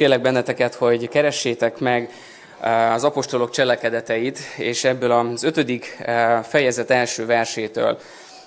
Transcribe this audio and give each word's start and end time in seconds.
Kérlek 0.00 0.20
benneteket, 0.20 0.74
hogy 0.74 1.08
keressétek 1.08 1.78
meg 1.78 2.10
eh, 2.60 2.92
az 2.92 3.04
apostolok 3.04 3.50
cselekedeteit, 3.50 4.38
és 4.56 4.84
ebből 4.84 5.10
az 5.10 5.42
ötödik 5.42 5.96
eh, 5.98 6.42
fejezet 6.42 6.90
első 6.90 7.26
versétől 7.26 7.98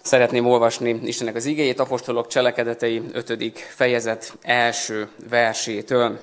szeretném 0.02 0.46
olvasni 0.46 1.00
Istennek 1.04 1.36
az 1.36 1.46
igéjét, 1.46 1.80
apostolok 1.80 2.28
cselekedetei 2.28 3.02
ötödik 3.12 3.58
fejezet 3.76 4.34
első 4.42 5.08
versétől. 5.30 6.20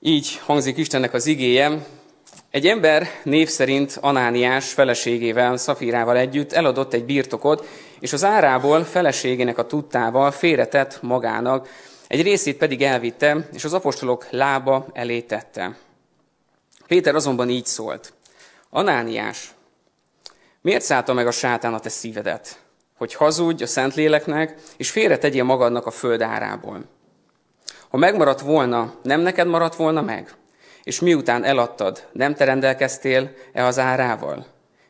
Így 0.00 0.38
hangzik 0.44 0.76
Istennek 0.76 1.14
az 1.14 1.26
igéje. 1.26 1.86
Egy 2.50 2.66
ember 2.66 3.08
név 3.22 3.48
szerint 3.48 3.98
Anániás 4.00 4.72
feleségével, 4.72 5.56
Szafírával 5.56 6.16
együtt 6.16 6.52
eladott 6.52 6.92
egy 6.92 7.04
birtokot, 7.04 7.66
és 8.00 8.12
az 8.12 8.24
árából 8.24 8.84
feleségének 8.84 9.58
a 9.58 9.66
tudtával 9.66 10.30
félretett 10.30 11.02
magának, 11.02 11.68
egy 12.08 12.22
részét 12.22 12.56
pedig 12.56 12.82
elvitte, 12.82 13.48
és 13.52 13.64
az 13.64 13.72
apostolok 13.72 14.26
lába 14.30 14.86
elé 14.92 15.20
tette. 15.20 15.76
Péter 16.86 17.14
azonban 17.14 17.48
így 17.48 17.66
szólt. 17.66 18.12
Anániás, 18.70 19.50
miért 20.60 20.82
szállta 20.82 21.12
meg 21.12 21.26
a 21.26 21.30
sátán 21.30 21.74
a 21.74 21.80
te 21.80 21.88
szívedet, 21.88 22.60
hogy 22.96 23.14
hazudj 23.14 23.62
a 23.62 23.66
Szentléleknek, 23.66 24.60
és 24.76 24.90
félretegyél 24.90 25.44
magadnak 25.44 25.86
a 25.86 25.90
föld 25.90 26.22
árából? 26.22 26.84
Ha 27.88 27.96
megmaradt 27.96 28.40
volna, 28.40 28.94
nem 29.02 29.20
neked 29.20 29.46
maradt 29.46 29.74
volna 29.74 30.02
meg? 30.02 30.34
És 30.82 31.00
miután 31.00 31.44
eladtad, 31.44 32.08
nem 32.12 32.34
te 32.34 32.44
rendelkeztél-e 32.44 33.64
az 33.64 33.78
árával? 33.78 34.46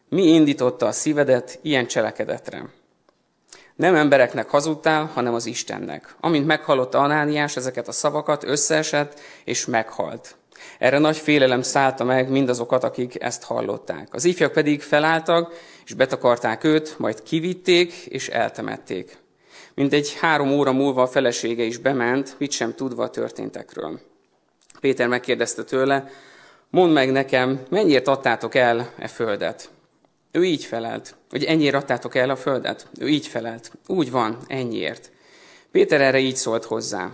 Mi 0.08 0.22
indította 0.22 0.86
a 0.86 0.92
szívedet 0.92 1.58
ilyen 1.62 1.86
cselekedetre? 1.86 2.77
Nem 3.78 3.94
embereknek 3.94 4.50
hazudtál, 4.50 5.10
hanem 5.14 5.34
az 5.34 5.46
Istennek. 5.46 6.14
Amint 6.20 6.46
meghallotta 6.46 6.98
Anániás 6.98 7.56
ezeket 7.56 7.88
a 7.88 7.92
szavakat, 7.92 8.44
összeesett 8.44 9.20
és 9.44 9.66
meghalt. 9.66 10.36
Erre 10.78 10.98
nagy 10.98 11.16
félelem 11.16 11.62
szállta 11.62 12.04
meg 12.04 12.30
mindazokat, 12.30 12.84
akik 12.84 13.22
ezt 13.22 13.42
hallották. 13.42 14.08
Az 14.10 14.24
ifjak 14.24 14.52
pedig 14.52 14.82
felálltak, 14.82 15.54
és 15.84 15.94
betakarták 15.94 16.64
őt, 16.64 16.98
majd 16.98 17.22
kivitték, 17.22 17.92
és 17.92 18.28
eltemették. 18.28 19.18
Mindegy 19.74 20.16
három 20.20 20.50
óra 20.50 20.72
múlva 20.72 21.02
a 21.02 21.08
felesége 21.08 21.62
is 21.62 21.76
bement, 21.76 22.34
mit 22.38 22.50
sem 22.50 22.74
tudva 22.74 23.02
a 23.02 23.10
történtekről. 23.10 24.00
Péter 24.80 25.08
megkérdezte 25.08 25.64
tőle, 25.64 26.10
mondd 26.70 26.92
meg 26.92 27.12
nekem, 27.12 27.60
mennyiért 27.70 28.08
adtátok 28.08 28.54
el 28.54 28.92
e 28.98 29.08
földet? 29.08 29.70
Ő 30.32 30.44
így 30.44 30.64
felelt, 30.64 31.16
hogy 31.30 31.44
ennyiért 31.44 31.74
adtátok 31.74 32.14
el 32.14 32.30
a 32.30 32.36
földet? 32.36 32.86
Ő 32.98 33.08
így 33.08 33.26
felelt, 33.26 33.72
úgy 33.86 34.10
van, 34.10 34.38
ennyiért. 34.46 35.10
Péter 35.70 36.00
erre 36.00 36.18
így 36.18 36.36
szólt 36.36 36.64
hozzá. 36.64 37.10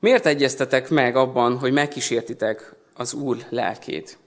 Miért 0.00 0.26
egyeztetek 0.26 0.90
meg 0.90 1.16
abban, 1.16 1.58
hogy 1.58 1.72
megkísértitek 1.72 2.74
az 2.94 3.14
Úr 3.14 3.36
lelkét? 3.48 4.18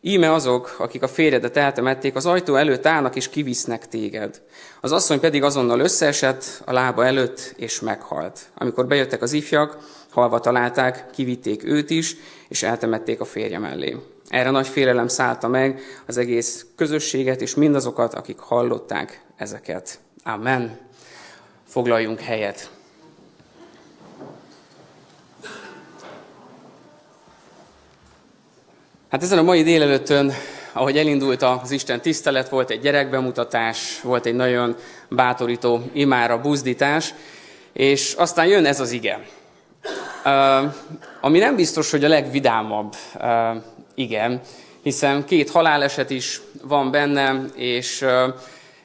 Íme 0.00 0.32
azok, 0.32 0.76
akik 0.78 1.02
a 1.02 1.08
férjedet 1.08 1.56
eltemették, 1.56 2.14
az 2.14 2.26
ajtó 2.26 2.54
előtt 2.54 2.86
állnak 2.86 3.16
és 3.16 3.28
kivisznek 3.28 3.88
téged. 3.88 4.42
Az 4.80 4.92
asszony 4.92 5.20
pedig 5.20 5.42
azonnal 5.42 5.80
összeesett 5.80 6.62
a 6.64 6.72
lába 6.72 7.04
előtt, 7.04 7.54
és 7.56 7.80
meghalt. 7.80 8.40
Amikor 8.54 8.86
bejöttek 8.86 9.22
az 9.22 9.32
ifjak, 9.32 9.78
halva 10.10 10.40
találták, 10.40 11.10
kivitték 11.10 11.64
őt 11.64 11.90
is, 11.90 12.16
és 12.48 12.62
eltemették 12.62 13.20
a 13.20 13.24
férje 13.24 13.58
mellé. 13.58 13.96
Erre 14.28 14.50
nagy 14.50 14.68
félelem 14.68 15.08
szállta 15.08 15.48
meg 15.48 15.80
az 16.06 16.16
egész 16.16 16.66
közösséget, 16.76 17.40
és 17.40 17.54
mindazokat, 17.54 18.14
akik 18.14 18.38
hallották 18.38 19.24
ezeket. 19.36 19.98
Amen. 20.22 20.78
Foglaljunk 21.68 22.20
helyet. 22.20 22.70
Hát 29.10 29.22
ezen 29.22 29.38
a 29.38 29.42
mai 29.42 29.62
délelőttön, 29.62 30.32
ahogy 30.72 30.98
elindult 30.98 31.42
az 31.42 31.70
Isten 31.70 32.00
tisztelet, 32.00 32.48
volt 32.48 32.70
egy 32.70 32.80
gyerekbemutatás, 32.80 34.00
volt 34.00 34.26
egy 34.26 34.34
nagyon 34.34 34.76
bátorító 35.08 35.82
imára 35.92 36.40
buzdítás, 36.40 37.14
és 37.72 38.12
aztán 38.12 38.46
jön 38.46 38.64
ez 38.66 38.80
az 38.80 38.90
ige. 38.90 39.26
Ami 41.20 41.38
nem 41.38 41.56
biztos, 41.56 41.90
hogy 41.90 42.04
a 42.04 42.08
legvidámabb 42.08 42.94
igen, 43.94 44.40
hiszen 44.82 45.24
két 45.24 45.50
haláleset 45.50 46.10
is 46.10 46.40
van 46.62 46.90
benne, 46.90 47.44
és, 47.54 48.04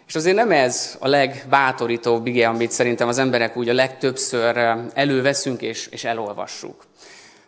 és 0.08 0.16
azért 0.16 0.36
nem 0.36 0.52
ez 0.52 0.98
a 1.00 1.08
legbátorítóbb 1.08 2.28
ige, 2.28 2.48
amit 2.48 2.72
szerintem 2.72 3.08
az 3.08 3.18
emberek 3.18 3.58
úgy 3.58 3.70
a 3.70 3.74
legtöbbször 3.74 4.76
előveszünk 4.94 5.62
és, 5.62 5.88
és 5.88 6.04
elolvassuk. 6.04 6.88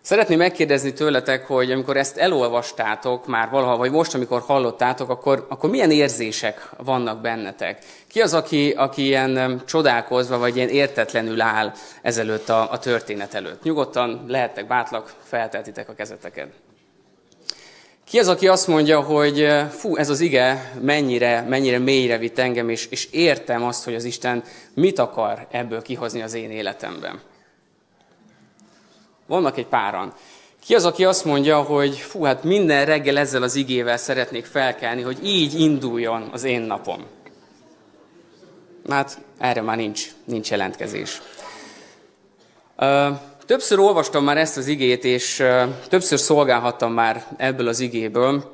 Szeretném 0.02 0.38
megkérdezni 0.38 0.94
tőletek, 0.94 1.48
hogy 1.48 1.72
amikor 1.72 1.98
ezt 1.98 2.18
elolvastátok 2.18 3.28
már 3.28 3.50
valaha, 3.50 3.78
vagy 3.78 3.92
most, 3.92 4.14
amikor 4.14 4.42
hallottátok, 4.42 5.10
akkor, 5.10 5.46
akkor 5.50 5.70
milyen 5.70 5.92
érzések 5.92 6.70
vannak 6.78 7.22
bennetek? 7.22 7.78
Ki 8.08 8.22
az, 8.22 8.34
aki, 8.34 8.72
aki 8.72 9.06
ilyen 9.06 9.62
csodálkozva, 9.66 10.38
vagy 10.38 10.56
ilyen 10.56 10.70
értetlenül 10.70 11.42
áll 11.42 11.74
ezelőtt 12.02 12.50
a, 12.50 12.72
a 12.72 12.80
történet 12.80 13.34
előtt? 13.34 13.64
Nyugodtan 13.64 14.26
lehettek 14.28 14.68
bátlak, 14.68 15.14
felteltitek 15.24 15.90
a 15.90 15.94
kezeteket. 15.94 16.48
Ki 18.12 18.20
az, 18.20 18.28
aki 18.28 18.48
azt 18.48 18.68
mondja, 18.68 19.02
hogy 19.02 19.42
eh, 19.42 19.70
fú, 19.70 19.96
ez 19.96 20.10
az 20.10 20.20
ige 20.20 20.74
mennyire, 20.82 21.42
mennyire 21.42 21.80
mélyre 21.80 22.18
vitt 22.18 22.38
engem, 22.40 22.70
és, 22.70 22.88
és 22.90 23.08
értem 23.12 23.64
azt, 23.64 23.84
hogy 23.84 23.96
az 23.96 24.04
Isten 24.04 24.44
mit 24.74 25.00
akar 25.00 25.48
ebből 25.52 25.82
kihozni 25.82 26.22
az 26.22 26.34
én 26.34 26.52
életemben. 26.52 27.22
Vannak 29.28 29.58
egy 29.58 29.66
páran. 29.66 30.14
Ki 30.66 30.76
az, 30.76 30.86
aki 30.86 31.06
azt 31.06 31.26
mondja, 31.26 31.62
hogy 31.62 31.98
fú, 31.98 32.24
hát 32.24 32.44
minden 32.44 32.86
reggel 32.86 33.18
ezzel 33.18 33.44
az 33.44 33.56
igével 33.56 33.98
szeretnék 33.98 34.46
felkelni, 34.46 35.02
hogy 35.02 35.18
így 35.24 35.60
induljon 35.60 36.30
az 36.32 36.44
én 36.44 36.62
napom. 36.62 37.06
Hát 38.90 39.18
erre 39.38 39.62
már 39.62 39.78
nincs, 39.78 40.08
nincs 40.26 40.50
jelentkezés. 40.50 41.22
Többször 43.52 43.80
olvastam 43.80 44.24
már 44.24 44.38
ezt 44.38 44.58
az 44.58 44.68
igét, 44.68 45.04
és 45.04 45.44
többször 45.90 46.20
szolgálhattam 46.20 46.94
már 46.94 47.26
ebből 47.38 47.68
az 47.68 47.80
igéből, 47.80 48.52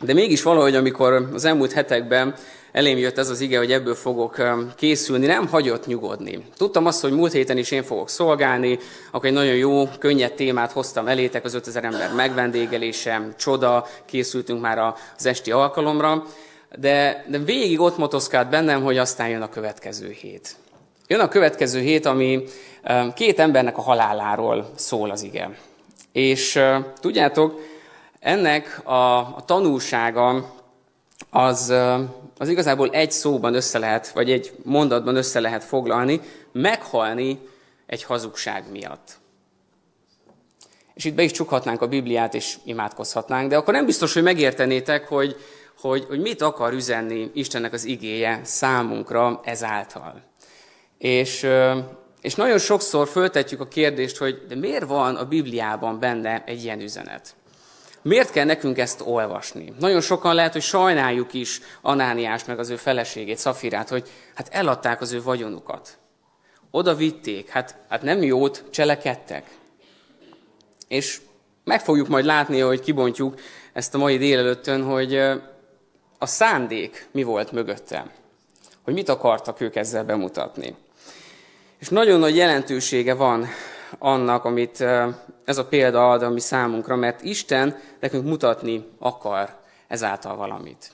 de 0.00 0.12
mégis 0.12 0.42
valahogy, 0.42 0.74
amikor 0.74 1.28
az 1.32 1.44
elmúlt 1.44 1.72
hetekben 1.72 2.34
elém 2.72 2.98
jött 2.98 3.18
ez 3.18 3.28
az 3.28 3.40
ige, 3.40 3.58
hogy 3.58 3.72
ebből 3.72 3.94
fogok 3.94 4.36
készülni, 4.76 5.26
nem 5.26 5.48
hagyott 5.48 5.86
nyugodni. 5.86 6.44
Tudtam 6.56 6.86
azt, 6.86 7.00
hogy 7.00 7.12
múlt 7.12 7.32
héten 7.32 7.58
is 7.58 7.70
én 7.70 7.82
fogok 7.82 8.08
szolgálni, 8.08 8.78
akkor 9.10 9.26
egy 9.26 9.34
nagyon 9.34 9.54
jó, 9.54 9.88
könnyed 9.98 10.32
témát 10.32 10.72
hoztam 10.72 11.08
elétek, 11.08 11.44
az 11.44 11.54
5000 11.54 11.84
ember 11.84 12.14
megvendégelése, 12.14 13.34
csoda, 13.38 13.86
készültünk 14.06 14.60
már 14.60 14.78
az 14.78 15.26
esti 15.26 15.52
alkalomra, 15.52 16.24
de, 16.78 17.24
de 17.28 17.38
végig 17.38 17.80
ott 17.80 17.96
motoszkált 17.96 18.50
bennem, 18.50 18.82
hogy 18.82 18.98
aztán 18.98 19.28
jön 19.28 19.42
a 19.42 19.48
következő 19.48 20.10
hét. 20.10 20.56
Jön 21.12 21.20
a 21.20 21.28
következő 21.28 21.80
hét, 21.80 22.06
ami 22.06 22.44
két 23.14 23.38
embernek 23.38 23.78
a 23.78 23.80
haláláról 23.80 24.70
szól 24.74 25.10
az 25.10 25.22
ige. 25.22 25.58
És 26.12 26.60
tudjátok, 27.00 27.60
ennek 28.20 28.80
a, 28.84 29.18
a 29.18 29.42
tanulsága 29.46 30.54
az, 31.30 31.74
az 32.38 32.48
igazából 32.48 32.90
egy 32.90 33.12
szóban 33.12 33.54
össze 33.54 33.78
lehet, 33.78 34.08
vagy 34.08 34.30
egy 34.30 34.52
mondatban 34.62 35.16
össze 35.16 35.40
lehet 35.40 35.64
foglalni, 35.64 36.20
meghalni 36.52 37.38
egy 37.86 38.02
hazugság 38.02 38.64
miatt. 38.70 39.18
És 40.94 41.04
itt 41.04 41.14
be 41.14 41.22
is 41.22 41.30
csukhatnánk 41.30 41.82
a 41.82 41.88
Bibliát, 41.88 42.34
és 42.34 42.56
imádkozhatnánk, 42.64 43.48
de 43.48 43.56
akkor 43.56 43.74
nem 43.74 43.86
biztos, 43.86 44.14
hogy 44.14 44.22
megértenétek, 44.22 45.08
hogy, 45.08 45.36
hogy, 45.80 46.04
hogy 46.08 46.20
mit 46.20 46.42
akar 46.42 46.72
üzenni 46.72 47.30
Istennek 47.34 47.72
az 47.72 47.84
igéje 47.84 48.40
számunkra 48.44 49.40
ezáltal. 49.44 50.30
És, 51.02 51.46
és 52.20 52.34
nagyon 52.34 52.58
sokszor 52.58 53.08
föltetjük 53.08 53.60
a 53.60 53.68
kérdést, 53.68 54.16
hogy 54.16 54.46
de 54.48 54.54
miért 54.54 54.86
van 54.86 55.16
a 55.16 55.24
Bibliában 55.24 55.98
benne 55.98 56.44
egy 56.46 56.62
ilyen 56.62 56.80
üzenet? 56.80 57.34
Miért 58.02 58.30
kell 58.30 58.44
nekünk 58.44 58.78
ezt 58.78 59.00
olvasni? 59.04 59.72
Nagyon 59.78 60.00
sokan 60.00 60.34
lehet, 60.34 60.52
hogy 60.52 60.62
sajnáljuk 60.62 61.32
is 61.32 61.60
Anániás 61.80 62.44
meg 62.44 62.58
az 62.58 62.70
ő 62.70 62.76
feleségét, 62.76 63.38
Szafirát, 63.38 63.88
hogy 63.88 64.08
hát 64.34 64.48
eladták 64.52 65.00
az 65.00 65.12
ő 65.12 65.22
vagyonukat. 65.22 65.98
Oda 66.70 66.94
vitték, 66.94 67.48
hát, 67.48 67.76
hát 67.88 68.02
nem 68.02 68.22
jót 68.22 68.64
cselekedtek. 68.70 69.50
És 70.88 71.20
meg 71.64 71.80
fogjuk 71.80 72.08
majd 72.08 72.24
látni, 72.24 72.60
hogy 72.60 72.80
kibontjuk 72.80 73.40
ezt 73.72 73.94
a 73.94 73.98
mai 73.98 74.18
délelőttön, 74.18 74.82
hogy 74.82 75.16
a 76.18 76.26
szándék 76.26 77.08
mi 77.10 77.22
volt 77.22 77.52
mögötte. 77.52 78.10
Hogy 78.82 78.94
mit 78.94 79.08
akartak 79.08 79.60
ők 79.60 79.76
ezzel 79.76 80.04
bemutatni. 80.04 80.76
És 81.82 81.88
nagyon 81.88 82.18
nagy 82.18 82.36
jelentősége 82.36 83.14
van 83.14 83.46
annak, 83.98 84.44
amit 84.44 84.80
ez 85.44 85.58
a 85.58 85.64
példa 85.64 86.10
ad, 86.10 86.22
ami 86.22 86.40
számunkra, 86.40 86.96
mert 86.96 87.22
Isten 87.22 87.78
nekünk 88.00 88.24
mutatni 88.24 88.84
akar 88.98 89.48
ezáltal 89.88 90.36
valamit. 90.36 90.90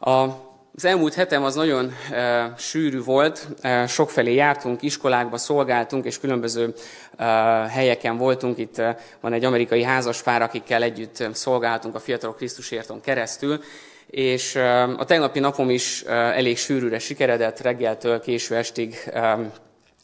A 0.00 0.26
az 0.74 0.84
elmúlt 0.84 1.14
hetem 1.14 1.44
az 1.44 1.54
nagyon 1.54 1.92
e, 2.10 2.52
sűrű 2.58 3.02
volt, 3.02 3.48
e, 3.60 3.86
sokfelé 3.86 4.34
jártunk, 4.34 4.82
iskolákba 4.82 5.36
szolgáltunk, 5.36 6.04
és 6.04 6.20
különböző 6.20 6.74
e, 7.16 7.24
helyeken 7.68 8.16
voltunk. 8.16 8.58
Itt 8.58 8.78
e, 8.78 8.98
van 9.20 9.32
egy 9.32 9.44
amerikai 9.44 9.82
házaspár, 9.82 10.42
akikkel 10.42 10.82
együtt 10.82 11.28
szolgáltunk 11.32 11.94
a 11.94 11.98
Fiatalok 12.00 12.36
Krisztusérton 12.36 13.00
keresztül, 13.00 13.60
és 14.06 14.54
e, 14.54 14.82
a 14.82 15.04
tegnapi 15.04 15.38
napom 15.38 15.70
is 15.70 16.02
e, 16.02 16.12
elég 16.12 16.58
sűrűre 16.58 16.98
sikeredett, 16.98 17.60
reggeltől 17.60 18.20
késő 18.20 18.56
estig 18.56 18.96
e, 19.12 19.38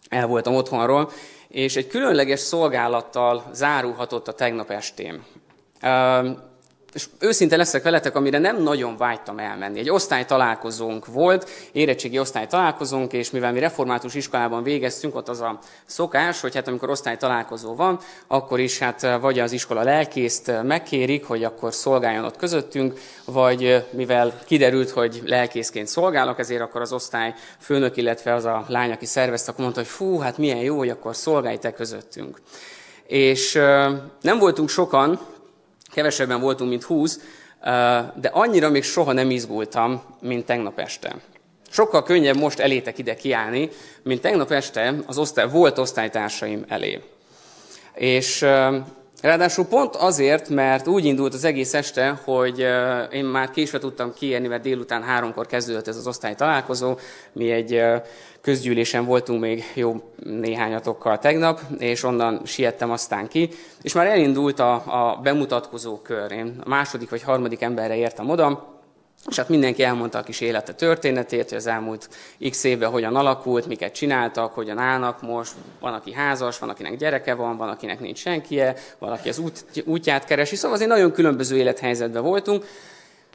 el 0.09 0.27
voltam 0.27 0.55
otthonról, 0.55 1.11
és 1.49 1.77
egy 1.77 1.87
különleges 1.87 2.41
szolgálattal 2.41 3.45
zárulhatott 3.53 4.29
a 4.29 4.33
tegnap 4.33 4.71
estém. 4.71 5.25
És 6.97 7.07
őszinte 7.19 7.57
leszek 7.57 7.83
veletek, 7.83 8.17
amire 8.17 8.39
nem 8.39 8.63
nagyon 8.63 8.97
vágytam 8.97 9.39
elmenni. 9.39 9.79
Egy 9.79 9.91
osztálytalálkozónk 9.91 11.07
volt, 11.07 11.51
érettségi 11.73 12.19
osztálytalálkozónk, 12.19 13.13
és 13.13 13.31
mivel 13.31 13.53
mi 13.53 13.59
református 13.59 14.15
iskolában 14.15 14.63
végeztünk, 14.63 15.15
ott 15.15 15.29
az 15.29 15.41
a 15.41 15.59
szokás, 15.87 16.41
hogy 16.41 16.55
hát 16.55 16.69
amikor 16.69 16.91
osztálytalálkozó 16.91 17.75
van, 17.75 17.99
akkor 18.27 18.61
is 18.61 18.79
hát 18.79 19.19
vagy 19.21 19.39
az 19.39 19.53
iskola 19.53 19.83
lelkészt 19.83 20.53
megkérik, 20.63 21.25
hogy 21.25 21.45
akkor 21.45 21.75
szolgáljon 21.75 22.25
ott 22.25 22.37
közöttünk, 22.37 23.01
vagy 23.25 23.85
mivel 23.91 24.41
kiderült, 24.47 24.91
hogy 24.91 25.23
lelkészként 25.25 25.89
szolgálok, 25.89 26.39
ezért 26.39 26.61
akkor 26.63 26.81
az 26.81 26.93
osztály 26.93 27.35
főnök, 27.59 27.97
illetve 27.97 28.35
az 28.35 28.45
a 28.45 28.65
lány, 28.69 28.93
aki 28.93 29.07
szervezte, 29.07 29.51
akkor 29.51 29.63
mondta, 29.63 29.81
hogy 29.81 29.91
fú, 29.91 30.19
hát 30.19 30.39
milyen 30.39 30.59
jó, 30.59 30.77
hogy 30.77 30.91
akkor 30.91 31.17
szolgálj 31.17 31.57
te 31.57 31.73
közöttünk. 31.73 32.41
És 33.07 33.53
nem 34.21 34.39
voltunk 34.39 34.69
sokan, 34.69 35.21
kevesebben 35.97 36.41
voltunk, 36.41 36.71
mint 36.71 36.83
20, 36.83 37.21
de 38.15 38.29
annyira 38.33 38.71
még 38.71 38.83
soha 38.83 39.13
nem 39.13 39.31
izgultam, 39.31 40.03
mint 40.21 40.47
tegnap 40.47 40.79
este. 40.79 41.17
Sokkal 41.71 42.03
könnyebb 42.03 42.37
most 42.37 42.59
elétek 42.59 42.99
ide 42.99 43.15
kiállni, 43.15 43.71
mint 44.03 44.21
tegnap 44.21 44.51
este 44.51 44.95
az 45.07 45.19
osztály, 45.19 45.49
volt 45.49 45.79
osztálytársaim 45.79 46.65
elé. 46.69 47.03
És 47.95 48.47
Ráadásul 49.27 49.65
pont 49.65 49.97
azért, 49.97 50.49
mert 50.49 50.87
úgy 50.87 51.05
indult 51.05 51.35
az 51.35 51.45
egész 51.45 51.75
este, 51.75 52.21
hogy 52.25 52.67
én 53.13 53.25
már 53.25 53.51
késve 53.51 53.79
tudtam 53.79 54.15
kiérni, 54.15 54.47
mert 54.47 54.63
délután 54.63 55.03
háromkor 55.03 55.47
kezdődött 55.47 55.89
ez 55.89 55.97
az 55.97 56.07
osztály 56.07 56.35
találkozó. 56.35 56.99
Mi 57.33 57.51
egy 57.51 57.83
közgyűlésen 58.41 59.05
voltunk 59.05 59.41
még 59.41 59.65
jó 59.75 59.95
néhányatokkal 60.25 61.19
tegnap, 61.19 61.61
és 61.79 62.03
onnan 62.03 62.41
siettem 62.45 62.91
aztán 62.91 63.29
ki. 63.29 63.49
És 63.83 63.93
már 63.93 64.07
elindult 64.07 64.61
a, 64.61 64.73
a 64.75 65.21
bemutatkozó 65.23 65.99
kör. 65.99 66.33
Én 66.33 66.61
a 66.65 66.69
második 66.69 67.11
vagy 67.11 67.23
harmadik 67.23 67.63
emberre 67.63 67.97
értem 67.97 68.31
oda, 68.31 68.76
és 69.29 69.37
hát 69.37 69.49
mindenki 69.49 69.83
elmondta 69.83 70.19
a 70.19 70.23
kis 70.23 70.41
élete 70.41 70.73
történetét, 70.73 71.49
hogy 71.49 71.59
az 71.59 71.67
elmúlt 71.67 72.09
x 72.51 72.65
évben 72.65 72.91
hogyan 72.91 73.17
alakult, 73.17 73.67
miket 73.67 73.95
csináltak, 73.95 74.55
hogyan 74.55 74.79
állnak 74.79 75.23
most. 75.23 75.53
Van, 75.81 75.95
aki 75.95 76.13
házas, 76.13 76.59
van, 76.59 76.69
akinek 76.69 76.97
gyereke 76.97 77.35
van, 77.35 77.57
van, 77.57 77.69
akinek 77.69 78.01
nincs 78.01 78.19
senkie, 78.19 78.77
valaki 78.99 79.29
az 79.29 79.39
út, 79.39 79.65
útját 79.85 80.25
keresi. 80.25 80.57
Szóval 80.57 80.77
azért 80.77 80.91
nagyon 80.91 81.13
különböző 81.13 81.57
élethelyzetben 81.57 82.23
voltunk. 82.23 82.65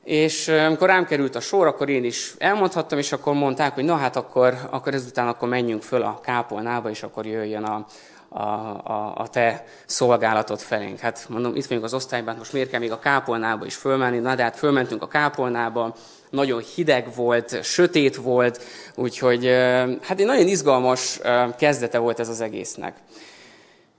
És 0.03 0.47
amikor 0.47 0.87
rám 0.87 1.05
került 1.05 1.35
a 1.35 1.39
sor, 1.39 1.67
akkor 1.67 1.89
én 1.89 2.03
is 2.03 2.33
elmondhattam, 2.37 2.97
és 2.97 3.11
akkor 3.11 3.33
mondták, 3.33 3.73
hogy 3.73 3.83
na 3.83 3.95
hát 3.95 4.15
akkor, 4.15 4.57
akkor 4.69 4.93
ezután 4.93 5.27
akkor 5.27 5.49
menjünk 5.49 5.81
föl 5.81 6.01
a 6.01 6.19
kápolnába, 6.23 6.89
és 6.89 7.03
akkor 7.03 7.25
jöjjön 7.25 7.63
a, 7.63 7.85
a, 8.33 8.41
a, 8.41 9.13
a 9.15 9.27
te 9.27 9.65
szolgálatot 9.85 10.61
felénk. 10.61 10.99
Hát 10.99 11.25
mondom, 11.29 11.55
itt 11.55 11.65
vagyunk 11.65 11.85
az 11.85 11.93
osztályban, 11.93 12.35
most 12.37 12.53
miért 12.53 12.69
kell 12.69 12.79
még 12.79 12.91
a 12.91 12.99
kápolnába 12.99 13.65
is 13.65 13.75
fölmenni? 13.75 14.19
Na 14.19 14.35
de 14.35 14.43
hát 14.43 14.57
fölmentünk 14.57 15.01
a 15.01 15.07
kápolnába, 15.07 15.95
nagyon 16.29 16.63
hideg 16.75 17.15
volt, 17.15 17.63
sötét 17.63 18.15
volt, 18.15 18.63
úgyhogy 18.95 19.45
hát 20.01 20.19
egy 20.19 20.25
nagyon 20.25 20.47
izgalmas 20.47 21.19
kezdete 21.57 21.97
volt 21.97 22.19
ez 22.19 22.29
az 22.29 22.41
egésznek. 22.41 22.95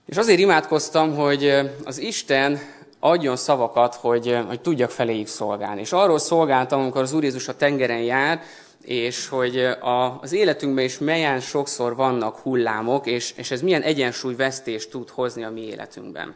És 0.07 0.17
azért 0.17 0.39
imádkoztam, 0.39 1.15
hogy 1.15 1.55
az 1.85 1.99
Isten 1.99 2.59
adjon 3.01 3.37
szavakat, 3.37 3.95
hogy, 3.95 4.39
hogy 4.47 4.61
tudjak 4.61 4.91
feléjük 4.91 5.27
szolgálni. 5.27 5.81
És 5.81 5.93
arról 5.93 6.19
szolgáltam, 6.19 6.81
amikor 6.81 7.03
az 7.03 7.13
Úr 7.13 7.23
Jézus 7.23 7.49
a 7.49 7.57
tengeren 7.57 8.01
jár, 8.01 8.43
és 8.85 9.29
hogy 9.29 9.59
a, 9.81 10.19
az 10.21 10.33
életünkben 10.33 10.85
is 10.85 10.99
melyen 10.99 11.41
sokszor 11.41 11.97
vannak 11.97 12.37
hullámok, 12.37 13.07
és, 13.07 13.33
és 13.37 13.51
ez 13.51 13.63
milyen 13.63 13.83
egyensúlyvesztést 13.83 14.91
tud 14.91 15.09
hozni 15.09 15.45
a 15.45 15.51
mi 15.51 15.61
életünkben. 15.61 16.35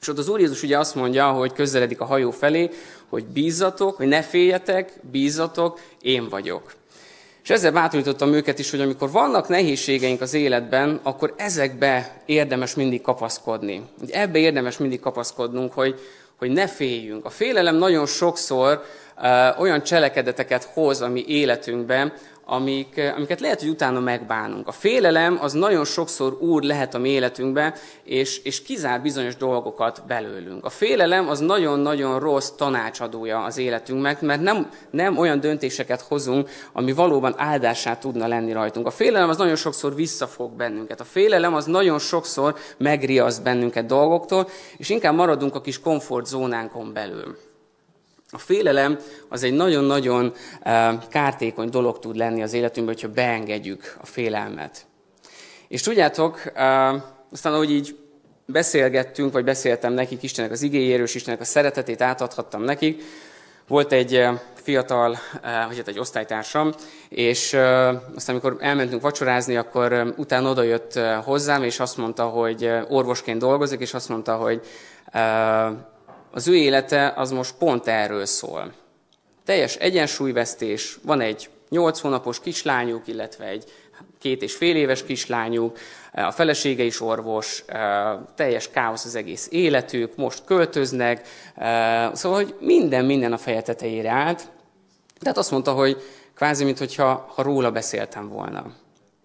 És 0.00 0.08
ott 0.08 0.18
az 0.18 0.28
Úr 0.28 0.40
Jézus 0.40 0.62
ugye 0.62 0.78
azt 0.78 0.94
mondja, 0.94 1.30
hogy 1.30 1.52
közeledik 1.52 2.00
a 2.00 2.04
hajó 2.04 2.30
felé, 2.30 2.70
hogy 3.08 3.24
bízzatok, 3.24 3.96
hogy 3.96 4.06
ne 4.06 4.22
féljetek, 4.22 4.92
bízzatok, 5.10 5.80
én 6.00 6.28
vagyok. 6.28 6.74
És 7.42 7.50
ezzel 7.50 7.72
bátorítottam 7.72 8.32
őket 8.32 8.58
is, 8.58 8.70
hogy 8.70 8.80
amikor 8.80 9.10
vannak 9.10 9.48
nehézségeink 9.48 10.20
az 10.20 10.34
életben, 10.34 11.00
akkor 11.02 11.34
ezekbe 11.36 12.22
érdemes 12.26 12.74
mindig 12.74 13.00
kapaszkodni. 13.00 13.82
Ebbe 14.10 14.38
érdemes 14.38 14.76
mindig 14.76 15.00
kapaszkodnunk, 15.00 15.72
hogy, 15.72 16.00
hogy 16.36 16.50
ne 16.50 16.66
féljünk. 16.66 17.24
A 17.24 17.30
félelem 17.30 17.76
nagyon 17.76 18.06
sokszor 18.06 18.84
olyan 19.58 19.82
cselekedeteket 19.82 20.64
hoz 20.64 21.00
a 21.00 21.08
mi 21.08 21.24
életünkben, 21.26 22.12
amik, 22.44 23.12
amiket 23.16 23.40
lehet, 23.40 23.60
hogy 23.60 23.68
utána 23.68 24.00
megbánunk. 24.00 24.68
A 24.68 24.72
félelem 24.72 25.38
az 25.40 25.52
nagyon 25.52 25.84
sokszor 25.84 26.36
úr 26.40 26.62
lehet 26.62 26.94
a 26.94 26.98
mi 26.98 27.08
életünkben, 27.08 27.74
és, 28.04 28.38
és 28.38 28.62
kizár 28.62 29.02
bizonyos 29.02 29.36
dolgokat 29.36 30.02
belőlünk. 30.06 30.64
A 30.64 30.68
félelem 30.68 31.28
az 31.28 31.38
nagyon-nagyon 31.38 32.18
rossz 32.18 32.50
tanácsadója 32.50 33.42
az 33.42 33.58
életünknek, 33.58 34.20
mert 34.20 34.40
nem, 34.40 34.70
nem 34.90 35.18
olyan 35.18 35.40
döntéseket 35.40 36.00
hozunk, 36.00 36.48
ami 36.72 36.92
valóban 36.92 37.34
áldását 37.36 38.00
tudna 38.00 38.26
lenni 38.26 38.52
rajtunk. 38.52 38.86
A 38.86 38.90
félelem 38.90 39.28
az 39.28 39.36
nagyon 39.36 39.56
sokszor 39.56 39.94
visszafog 39.94 40.52
bennünket. 40.52 41.00
A 41.00 41.04
félelem 41.04 41.54
az 41.54 41.64
nagyon 41.64 41.98
sokszor 41.98 42.54
megriaszt 42.76 43.42
bennünket 43.42 43.86
dolgoktól, 43.86 44.48
és 44.76 44.88
inkább 44.88 45.14
maradunk 45.14 45.54
a 45.54 45.60
kis 45.60 45.80
komfortzónánkon 45.80 46.92
belül. 46.92 47.36
A 48.34 48.38
félelem 48.38 48.98
az 49.28 49.42
egy 49.42 49.52
nagyon-nagyon 49.52 50.32
eh, 50.62 50.98
kártékony 51.08 51.68
dolog 51.68 51.98
tud 51.98 52.16
lenni 52.16 52.42
az 52.42 52.52
életünkben, 52.52 52.94
hogyha 52.94 53.14
beengedjük 53.14 53.96
a 54.00 54.06
félelmet. 54.06 54.86
És 55.68 55.82
tudjátok, 55.82 56.40
eh, 56.54 56.94
aztán 57.32 57.52
ahogy 57.52 57.70
így 57.70 57.98
beszélgettünk, 58.46 59.32
vagy 59.32 59.44
beszéltem 59.44 59.92
nekik 59.92 60.22
Istennek 60.22 60.50
az 60.50 60.62
igényéről, 60.62 61.04
és 61.04 61.14
Istennek 61.14 61.40
a 61.40 61.44
szeretetét 61.44 62.02
átadhattam 62.02 62.62
nekik, 62.62 63.02
volt 63.68 63.92
egy 63.92 64.16
eh, 64.16 64.38
fiatal, 64.54 65.18
vagy 65.42 65.76
hát 65.76 65.88
egy 65.88 65.98
osztálytársam, 65.98 66.72
és 67.08 67.52
aztán 68.14 68.34
amikor 68.34 68.56
elmentünk 68.60 69.02
vacsorázni, 69.02 69.56
akkor 69.56 70.14
utána 70.16 70.50
odajött 70.50 70.98
hozzám, 71.24 71.62
és 71.62 71.80
azt 71.80 71.96
mondta, 71.96 72.24
hogy 72.24 72.70
orvosként 72.88 73.38
dolgozik, 73.38 73.80
és 73.80 73.94
azt 73.94 74.08
mondta, 74.08 74.36
hogy 74.36 74.60
az 76.32 76.48
ő 76.48 76.56
élete 76.56 77.12
az 77.16 77.30
most 77.30 77.54
pont 77.58 77.86
erről 77.86 78.26
szól. 78.26 78.72
Teljes 79.44 79.76
egyensúlyvesztés, 79.76 80.98
van 81.02 81.20
egy 81.20 81.48
8 81.68 82.00
hónapos 82.00 82.40
kislányuk, 82.40 83.08
illetve 83.08 83.44
egy 83.44 83.64
két 84.18 84.42
és 84.42 84.54
fél 84.54 84.76
éves 84.76 85.04
kislányuk, 85.04 85.78
a 86.12 86.30
felesége 86.30 86.82
is 86.82 87.00
orvos, 87.00 87.64
teljes 88.34 88.70
káosz 88.70 89.04
az 89.04 89.14
egész 89.14 89.48
életük, 89.50 90.16
most 90.16 90.44
költöznek, 90.44 91.28
szóval, 92.12 92.42
hogy 92.42 92.54
minden, 92.60 93.04
minden 93.04 93.32
a 93.32 93.38
feje 93.38 93.62
tetejére 93.62 94.10
állt. 94.10 94.48
Tehát 95.20 95.38
azt 95.38 95.50
mondta, 95.50 95.72
hogy 95.72 96.02
kvázi, 96.34 96.64
mintha 96.64 97.32
ha 97.34 97.42
róla 97.42 97.70
beszéltem 97.70 98.28
volna. 98.28 98.72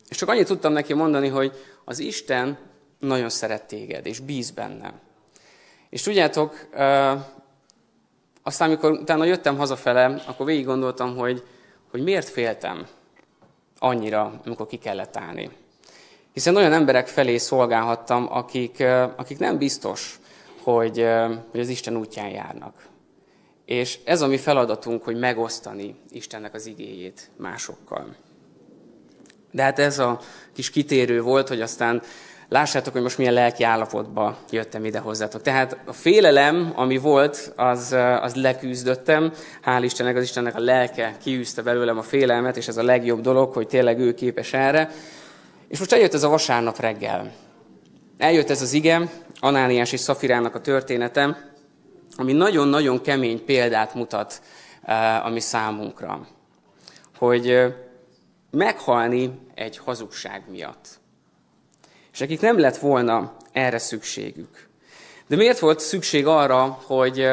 És 0.09 0.17
csak 0.17 0.29
annyit 0.29 0.47
tudtam 0.47 0.73
neki 0.73 0.93
mondani, 0.93 1.27
hogy 1.27 1.51
az 1.85 1.99
Isten 1.99 2.57
nagyon 2.99 3.29
szeret 3.29 3.67
téged, 3.67 4.05
és 4.05 4.19
bíz 4.19 4.51
bennem. 4.51 4.99
És 5.89 6.01
tudjátok, 6.01 6.67
aztán, 8.43 8.67
amikor 8.67 8.91
utána 8.91 9.25
jöttem 9.25 9.57
hazafele, 9.57 10.21
akkor 10.25 10.45
végig 10.45 10.65
gondoltam, 10.65 11.15
hogy, 11.15 11.43
hogy 11.91 12.03
miért 12.03 12.29
féltem 12.29 12.87
annyira, 13.79 14.41
amikor 14.45 14.67
ki 14.67 14.77
kellett 14.77 15.17
állni. 15.17 15.51
Hiszen 16.33 16.55
olyan 16.55 16.73
emberek 16.73 17.07
felé 17.07 17.37
szolgálhattam, 17.37 18.27
akik, 18.31 18.83
akik 19.15 19.39
nem 19.39 19.57
biztos, 19.57 20.19
hogy, 20.63 21.05
hogy 21.51 21.59
az 21.59 21.69
Isten 21.69 21.97
útján 21.97 22.29
járnak. 22.29 22.87
És 23.65 23.99
ez 24.03 24.21
a 24.21 24.27
mi 24.27 24.37
feladatunk, 24.37 25.03
hogy 25.03 25.19
megosztani 25.19 25.95
Istennek 26.09 26.53
az 26.53 26.65
igéjét 26.65 27.29
másokkal. 27.37 28.15
De 29.51 29.63
hát 29.63 29.79
ez 29.79 29.99
a 29.99 30.19
kis 30.53 30.69
kitérő 30.69 31.21
volt, 31.21 31.47
hogy 31.47 31.61
aztán 31.61 32.01
lássátok, 32.49 32.93
hogy 32.93 33.01
most 33.01 33.17
milyen 33.17 33.33
lelki 33.33 33.63
állapotba 33.63 34.37
jöttem 34.49 34.85
ide 34.85 34.99
hozzátok. 34.99 35.41
Tehát 35.41 35.77
a 35.85 35.93
félelem, 35.93 36.71
ami 36.75 36.97
volt, 36.97 37.53
az, 37.55 37.95
az 38.21 38.35
leküzdöttem. 38.35 39.33
Hál' 39.65 39.81
Istennek, 39.83 40.15
az 40.15 40.23
Istennek 40.23 40.55
a 40.55 40.59
lelke 40.59 41.15
kiűzte 41.23 41.61
belőlem 41.61 41.97
a 41.97 42.01
félelmet, 42.01 42.57
és 42.57 42.67
ez 42.67 42.77
a 42.77 42.83
legjobb 42.83 43.21
dolog, 43.21 43.53
hogy 43.53 43.67
tényleg 43.67 43.99
ő 43.99 44.13
képes 44.13 44.53
erre. 44.53 44.89
És 45.67 45.79
most 45.79 45.91
eljött 45.91 46.13
ez 46.13 46.23
a 46.23 46.29
vasárnap 46.29 46.79
reggel. 46.79 47.31
Eljött 48.17 48.49
ez 48.49 48.61
az 48.61 48.73
ige, 48.73 49.09
Anániás 49.39 49.91
és 49.91 49.99
Szafirának 49.99 50.55
a 50.55 50.61
története, 50.61 51.51
ami 52.15 52.33
nagyon-nagyon 52.33 53.01
kemény 53.01 53.45
példát 53.45 53.93
mutat 53.93 54.41
a 55.23 55.29
mi 55.29 55.39
számunkra. 55.39 56.27
hogy 57.17 57.73
meghalni 58.51 59.39
egy 59.55 59.77
hazugság 59.77 60.43
miatt. 60.49 60.99
És 62.17 62.23
nekik 62.23 62.41
nem 62.41 62.59
lett 62.59 62.77
volna 62.77 63.33
erre 63.51 63.77
szükségük. 63.77 64.67
De 65.27 65.35
miért 65.35 65.59
volt 65.59 65.79
szükség 65.79 66.27
arra, 66.27 66.63
hogy, 66.65 67.27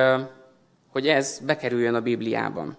hogy 0.88 1.08
ez 1.08 1.38
bekerüljön 1.42 1.94
a 1.94 2.00
Bibliában? 2.00 2.76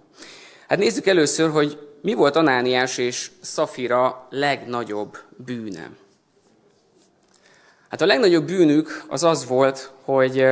Hát 0.67 0.77
nézzük 0.77 1.05
először, 1.05 1.49
hogy 1.49 1.89
mi 2.01 2.13
volt 2.13 2.35
Anániás 2.35 2.97
és 2.97 3.31
Szafira 3.41 4.27
legnagyobb 4.29 5.17
bűne. 5.45 5.89
Hát 7.89 8.01
a 8.01 8.05
legnagyobb 8.05 8.45
bűnük 8.45 9.03
az 9.09 9.23
az 9.23 9.47
volt, 9.47 9.91
hogy 10.03 10.45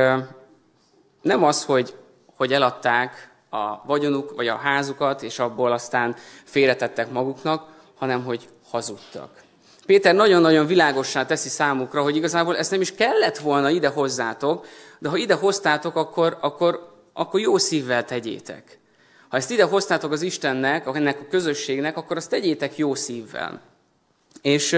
nem 1.22 1.44
az, 1.44 1.64
hogy, 1.64 1.94
hogy 2.36 2.52
eladták 2.52 3.30
a 3.50 3.84
vagyonuk, 3.86 4.36
vagy 4.36 4.48
a 4.48 4.56
házukat, 4.56 5.22
és 5.22 5.38
abból 5.38 5.72
aztán 5.72 6.16
félretettek 6.44 7.10
maguknak, 7.10 7.68
hanem 7.94 8.24
hogy 8.24 8.48
hazudtak. 8.70 9.43
Péter 9.86 10.14
nagyon-nagyon 10.14 10.66
világossá 10.66 11.26
teszi 11.26 11.48
számukra, 11.48 12.02
hogy 12.02 12.16
igazából 12.16 12.56
ezt 12.56 12.70
nem 12.70 12.80
is 12.80 12.94
kellett 12.94 13.38
volna 13.38 13.70
ide 13.70 13.88
hozzátok, 13.88 14.66
de 14.98 15.08
ha 15.08 15.16
ide 15.16 15.34
hoztátok, 15.34 15.96
akkor, 15.96 16.38
akkor, 16.40 16.92
akkor 17.12 17.40
jó 17.40 17.58
szívvel 17.58 18.04
tegyétek. 18.04 18.78
Ha 19.28 19.36
ezt 19.36 19.50
ide 19.50 19.64
hoztátok 19.64 20.12
az 20.12 20.22
Istennek, 20.22 20.86
ennek 20.94 21.20
a 21.20 21.28
közösségnek, 21.30 21.96
akkor 21.96 22.16
azt 22.16 22.30
tegyétek 22.30 22.76
jó 22.76 22.94
szívvel. 22.94 23.60
És, 24.42 24.76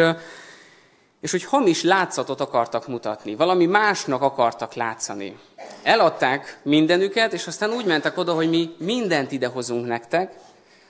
és 1.21 1.31
hogy 1.31 1.45
hamis 1.45 1.83
látszatot 1.83 2.41
akartak 2.41 2.89
mutatni, 2.89 3.35
valami 3.35 3.67
másnak 3.67 4.23
akartak 4.23 4.75
látszani. 4.75 5.39
Eladták 5.83 6.59
mindenüket, 6.63 7.33
és 7.33 7.47
aztán 7.47 7.71
úgy 7.71 7.87
mentek 7.87 8.19
oda, 8.19 8.33
hogy 8.33 8.49
mi 8.49 8.75
mindent 8.79 9.33
idehozunk 9.33 9.87
nektek, 9.87 10.33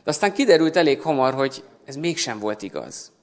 de 0.04 0.10
aztán 0.10 0.32
kiderült 0.32 0.76
elég 0.76 1.00
hamar, 1.00 1.34
hogy 1.34 1.64
ez 1.84 1.96
mégsem 1.96 2.38
volt 2.38 2.62
igaz. 2.62 3.14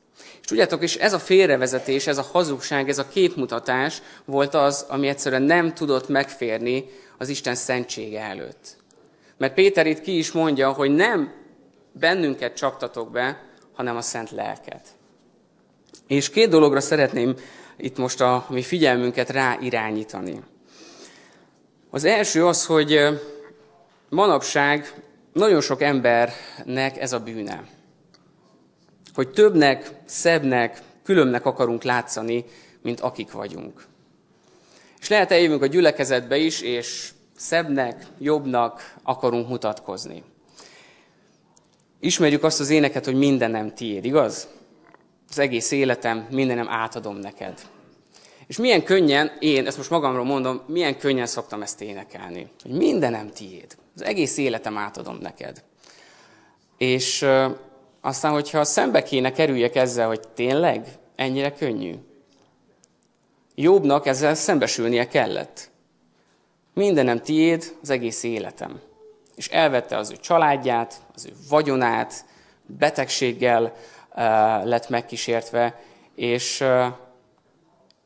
És 0.42 0.48
tudjátok, 0.48 0.84
és 0.84 0.96
ez 0.96 1.14
a 1.14 1.20
félrevezetés, 1.20 2.08
ez 2.08 2.18
a 2.18 2.30
hazugság, 2.32 2.90
ez 2.90 2.98
a 2.98 3.08
képmutatás 3.08 4.02
volt 4.26 4.54
az, 4.54 4.86
ami 4.90 5.08
egyszerűen 5.08 5.42
nem 5.42 5.74
tudott 5.74 6.08
megférni 6.08 6.86
az 7.18 7.30
Isten 7.30 7.56
szentsége 7.56 8.22
előtt. 8.22 8.78
Mert 9.38 9.54
Péter 9.54 9.88
itt 9.88 10.02
ki 10.02 10.18
is 10.18 10.32
mondja, 10.32 10.72
hogy 10.72 10.92
nem 10.92 11.34
bennünket 11.92 12.56
csaptatok 12.56 13.12
be, 13.12 13.42
hanem 13.74 13.96
a 13.96 14.02
szent 14.02 14.32
lelket. 14.32 14.88
És 16.08 16.30
két 16.30 16.50
dologra 16.50 16.82
szeretném 16.82 17.36
itt 17.78 17.98
most 17.98 18.22
a 18.22 18.46
mi 18.50 18.62
figyelmünket 18.62 19.30
rá 19.30 19.58
irányítani. 19.62 20.44
Az 21.90 22.04
első 22.04 22.46
az, 22.46 22.66
hogy 22.66 23.00
manapság 24.10 24.94
nagyon 25.34 25.62
sok 25.62 25.82
embernek 25.82 26.98
ez 26.98 27.14
a 27.14 27.20
bűne. 27.20 27.64
Hogy 29.14 29.30
többnek, 29.30 29.92
szebbnek, 30.06 30.82
különbnek 31.04 31.46
akarunk 31.46 31.84
látszani, 31.84 32.46
mint 32.82 33.00
akik 33.00 33.32
vagyunk. 33.32 33.86
És 35.00 35.10
lehet 35.10 35.32
eljövünk 35.32 35.62
a 35.62 35.66
gyülekezetbe 35.66 36.38
is, 36.38 36.62
és 36.62 37.12
szebbnek, 37.36 38.06
jobbnak 38.20 38.96
akarunk 39.04 39.48
mutatkozni. 39.50 40.24
Ismerjük 42.00 42.44
azt 42.44 42.60
az 42.60 42.70
éneket, 42.70 43.06
hogy 43.06 43.16
mindenem 43.16 43.74
tiéd, 43.74 44.06
igaz? 44.06 44.48
Az 45.30 45.40
egész 45.40 45.72
életem, 45.72 46.28
mindenem 46.32 46.70
átadom 46.70 47.16
neked. 47.16 47.62
És 48.48 48.58
milyen 48.58 48.84
könnyen, 48.84 49.32
én 49.40 49.68
ezt 49.68 49.78
most 49.78 49.90
magamról 49.90 50.26
mondom, 50.26 50.62
milyen 50.68 50.98
könnyen 50.98 51.26
szoktam 51.26 51.62
ezt 51.62 51.82
énekelni. 51.82 52.48
Hogy 52.62 52.72
mindenem 52.72 53.32
tiéd. 53.32 53.78
Az 53.96 54.02
egész 54.02 54.38
életem 54.38 54.78
átadom 54.78 55.18
neked. 55.22 55.64
És 56.78 57.26
aztán, 58.06 58.32
hogyha 58.32 58.64
szembe 58.64 59.04
kéne 59.04 59.32
kerüljek 59.32 59.76
ezzel, 59.76 60.08
hogy 60.08 60.28
tényleg 60.34 60.88
ennyire 61.16 61.54
könnyű. 61.54 61.96
Jobbnak 63.56 64.06
ezzel 64.06 64.36
szembesülnie 64.36 65.08
kellett. 65.08 65.70
Mindenem 66.74 67.20
tiéd, 67.20 67.76
az 67.82 67.90
egész 67.90 68.24
életem. 68.24 68.82
És 69.36 69.48
elvette 69.48 69.98
az 69.98 70.12
ő 70.12 70.16
családját, 70.16 71.02
az 71.16 71.26
ő 71.26 71.34
vagyonát, 71.50 72.26
betegséggel 72.66 73.64
uh, 73.64 73.74
lett 74.66 74.90
megkísértve, 74.90 75.82
és, 76.16 76.62
uh, 76.62 76.86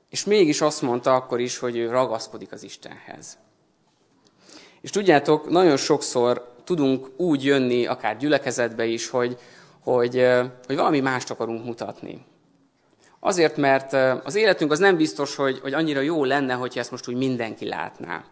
és 0.09 0.25
mégis 0.25 0.61
azt 0.61 0.81
mondta 0.81 1.15
akkor 1.15 1.39
is, 1.39 1.57
hogy 1.57 1.77
ő 1.77 1.89
ragaszkodik 1.89 2.51
az 2.51 2.63
Istenhez. 2.63 3.37
És 4.81 4.89
tudjátok, 4.89 5.49
nagyon 5.49 5.77
sokszor 5.77 6.55
tudunk 6.63 7.09
úgy 7.15 7.43
jönni, 7.43 7.85
akár 7.85 8.17
gyülekezetbe 8.17 8.85
is, 8.85 9.09
hogy, 9.09 9.37
hogy, 9.93 10.27
hogy 10.65 10.75
valami 10.75 10.99
mást 10.99 11.29
akarunk 11.29 11.65
mutatni. 11.65 12.25
Azért, 13.19 13.57
mert 13.57 13.93
az 14.25 14.35
életünk 14.35 14.71
az 14.71 14.79
nem 14.79 14.97
biztos, 14.97 15.35
hogy, 15.35 15.59
hogy 15.59 15.73
annyira 15.73 15.99
jó 15.99 16.23
lenne, 16.23 16.53
hogyha 16.53 16.79
ezt 16.79 16.91
most 16.91 17.07
úgy 17.07 17.15
mindenki 17.15 17.67
látná. 17.67 18.23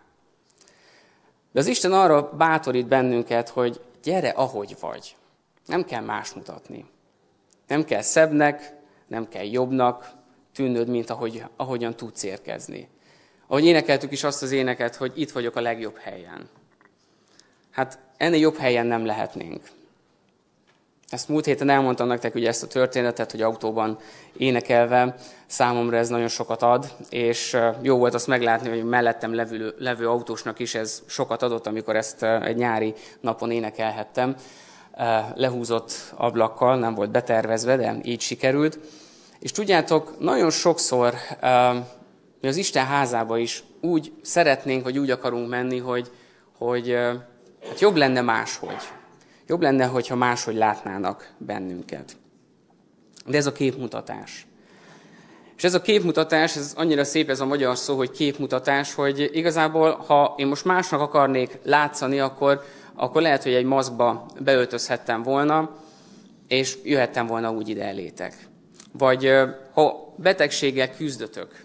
De 1.51 1.59
az 1.59 1.67
Isten 1.67 1.93
arra 1.93 2.29
bátorít 2.29 2.87
bennünket, 2.87 3.49
hogy 3.49 3.81
gyere, 4.03 4.29
ahogy 4.29 4.75
vagy. 4.79 5.15
Nem 5.65 5.85
kell 5.85 6.01
más 6.01 6.33
mutatni. 6.33 6.85
Nem 7.67 7.83
kell 7.83 8.01
szebbnek, 8.01 8.73
nem 9.07 9.27
kell 9.27 9.45
jobbnak 9.45 10.11
tűnöd, 10.53 10.87
mint 10.87 11.09
ahogy, 11.09 11.43
ahogyan 11.55 11.95
tudsz 11.95 12.23
érkezni. 12.23 12.87
Ahogy 13.47 13.65
énekeltük 13.65 14.11
is 14.11 14.23
azt 14.23 14.41
az 14.41 14.51
éneket, 14.51 14.95
hogy 14.95 15.11
itt 15.15 15.31
vagyok 15.31 15.55
a 15.55 15.61
legjobb 15.61 15.97
helyen. 15.97 16.49
Hát 17.71 17.99
ennél 18.17 18.39
jobb 18.39 18.55
helyen 18.55 18.85
nem 18.85 19.05
lehetnénk. 19.05 19.61
Ezt 21.09 21.29
múlt 21.29 21.45
héten 21.45 21.69
elmondtam 21.69 22.07
nektek 22.07 22.35
ugye 22.35 22.47
ezt 22.47 22.63
a 22.63 22.67
történetet, 22.67 23.31
hogy 23.31 23.41
autóban 23.41 23.97
énekelve 24.37 25.15
számomra 25.45 25.97
ez 25.97 26.09
nagyon 26.09 26.27
sokat 26.27 26.61
ad, 26.61 26.91
és 27.09 27.57
jó 27.81 27.97
volt 27.97 28.13
azt 28.13 28.27
meglátni, 28.27 28.69
hogy 28.69 28.83
mellettem 28.83 29.35
levő, 29.35 29.75
levő 29.77 30.09
autósnak 30.09 30.59
is 30.59 30.75
ez 30.75 31.03
sokat 31.05 31.41
adott, 31.41 31.67
amikor 31.67 31.95
ezt 31.95 32.23
egy 32.23 32.55
nyári 32.55 32.93
napon 33.19 33.51
énekelhettem. 33.51 34.35
Lehúzott 35.35 36.13
ablakkal, 36.15 36.77
nem 36.77 36.93
volt 36.93 37.11
betervezve, 37.11 37.75
de 37.75 37.97
így 38.03 38.21
sikerült. 38.21 38.79
És 39.39 39.51
tudjátok, 39.51 40.19
nagyon 40.19 40.49
sokszor 40.49 41.13
mi 42.41 42.47
az 42.47 42.55
Isten 42.57 42.85
házába 42.85 43.37
is 43.37 43.63
úgy 43.81 44.13
szeretnénk, 44.21 44.83
vagy 44.83 44.97
úgy 44.97 45.09
akarunk 45.09 45.49
menni, 45.49 45.77
hogy, 45.77 46.11
hogy 46.57 46.89
hát 47.67 47.79
jobb 47.79 47.95
lenne 47.95 48.21
máshogy 48.21 48.81
Jobb 49.47 49.61
lenne, 49.61 49.85
hogyha 49.85 50.15
máshogy 50.15 50.55
látnának 50.55 51.33
bennünket. 51.37 52.17
De 53.25 53.37
ez 53.37 53.45
a 53.45 53.51
képmutatás. 53.51 54.47
És 55.57 55.63
ez 55.63 55.73
a 55.73 55.81
képmutatás, 55.81 56.55
ez 56.55 56.73
annyira 56.77 57.03
szép 57.03 57.29
ez 57.29 57.39
a 57.39 57.45
magyar 57.45 57.77
szó, 57.77 57.95
hogy 57.95 58.11
képmutatás, 58.11 58.93
hogy 58.93 59.29
igazából, 59.33 59.95
ha 60.07 60.33
én 60.37 60.47
most 60.47 60.65
másnak 60.65 61.01
akarnék 61.01 61.59
látszani, 61.63 62.19
akkor, 62.19 62.63
akkor 62.93 63.21
lehet, 63.21 63.43
hogy 63.43 63.53
egy 63.53 63.65
maszkba 63.65 64.25
beöltözhettem 64.39 65.23
volna, 65.23 65.75
és 66.47 66.77
jöhettem 66.83 67.27
volna 67.27 67.51
úgy 67.51 67.69
ide 67.69 67.83
elétek. 67.83 68.47
Vagy 68.91 69.31
ha 69.73 70.13
betegséggel 70.17 70.95
küzdötök, 70.95 71.64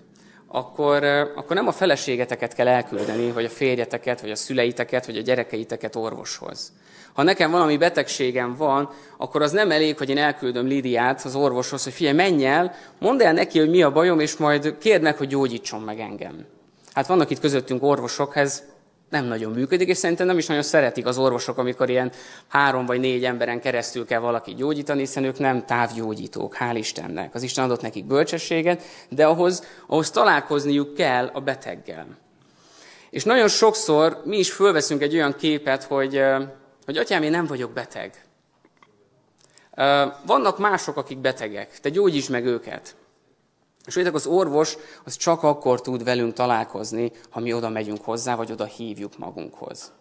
akkor, 0.52 1.04
akkor 1.35 1.57
nem 1.57 1.66
a 1.66 1.73
feleségeteket 1.73 2.54
kell 2.54 2.69
elküldeni, 2.69 3.33
vagy 3.33 3.45
a 3.45 3.49
férjeteket, 3.49 4.21
vagy 4.21 4.30
a 4.30 4.37
szüleiteket, 4.37 5.07
vagy 5.07 5.16
a 5.16 5.21
gyerekeiteket 5.21 5.97
orvoshoz, 5.97 6.73
ha 7.12 7.23
nekem 7.23 7.50
valami 7.50 7.76
betegségem 7.76 8.57
van, 8.57 8.90
akkor 9.16 9.42
az 9.42 9.52
nem 9.52 9.71
elég, 9.71 9.99
hogy 9.99 10.11
én 10.11 10.19
elküldöm 10.19 10.66
Lidiát 10.66 11.25
az 11.25 11.35
orvoshoz, 11.35 11.85
hogy 11.85 11.92
figyelj, 11.92 12.16
menj 12.16 12.47
el, 12.47 12.75
mondd 12.99 13.23
el 13.23 13.33
neki, 13.33 13.59
hogy 13.59 13.71
mi 13.71 13.83
a 13.83 13.92
bajom, 13.92 14.21
és 14.21 14.37
majd 14.37 14.78
kérd 14.78 15.02
meg, 15.02 15.16
hogy 15.16 15.28
gyógyítson 15.28 15.80
meg 15.80 16.00
engem. 16.00 16.47
Hát 16.92 17.07
vannak 17.07 17.30
itt 17.30 17.40
közöttünk 17.40 17.83
orvosok, 17.83 18.37
ez 18.37 18.62
nem 19.11 19.25
nagyon 19.25 19.52
működik, 19.52 19.88
és 19.88 19.97
szerintem 19.97 20.26
nem 20.26 20.38
is 20.38 20.47
nagyon 20.47 20.62
szeretik 20.62 21.07
az 21.07 21.19
orvosok, 21.19 21.59
amikor 21.59 21.90
ilyen 21.90 22.12
három 22.49 22.87
vagy 22.87 23.00
négy 23.00 23.25
emberen 23.25 23.61
keresztül 23.61 24.07
kell 24.07 24.21
valaki 24.21 24.55
gyógyítani, 24.55 25.00
hiszen 25.00 25.25
ők 25.25 25.38
nem 25.38 25.67
távgyógyítók, 25.67 26.57
hál' 26.59 26.76
Istennek. 26.76 27.35
Az 27.35 27.43
Isten 27.43 27.64
adott 27.64 27.83
nekik 27.83 28.05
bölcsességet, 28.05 28.83
de 29.09 29.26
ahhoz, 29.26 29.64
ahhoz 29.87 30.11
találkozniuk 30.11 30.95
kell 30.95 31.31
a 31.33 31.40
beteggel. 31.40 32.07
És 33.11 33.25
nagyon 33.25 33.49
sokszor 33.49 34.23
mi 34.25 34.38
is 34.38 34.52
fölveszünk 34.52 35.02
egy 35.02 35.14
olyan 35.14 35.35
képet, 35.38 35.83
hogy 35.83 36.23
hogy 36.90 36.99
atyám, 36.99 37.23
én 37.23 37.31
nem 37.31 37.47
vagyok 37.47 37.73
beteg. 37.73 38.25
Vannak 40.26 40.59
mások, 40.59 40.97
akik 40.97 41.19
betegek, 41.19 41.81
te 41.81 41.88
gyógyítsd 41.88 42.31
meg 42.31 42.45
őket. 42.45 42.97
És 43.90 43.97
tudjátok, 43.97 44.20
az 44.20 44.26
orvos 44.26 44.76
az 45.04 45.16
csak 45.16 45.42
akkor 45.42 45.80
tud 45.80 46.04
velünk 46.04 46.32
találkozni, 46.32 47.12
ha 47.30 47.40
mi 47.40 47.52
oda 47.52 47.68
megyünk 47.68 48.04
hozzá, 48.04 48.35
vagy 48.35 48.52
oda 48.52 48.64
hívjuk 48.64 49.18
magunkhoz. 49.18 49.92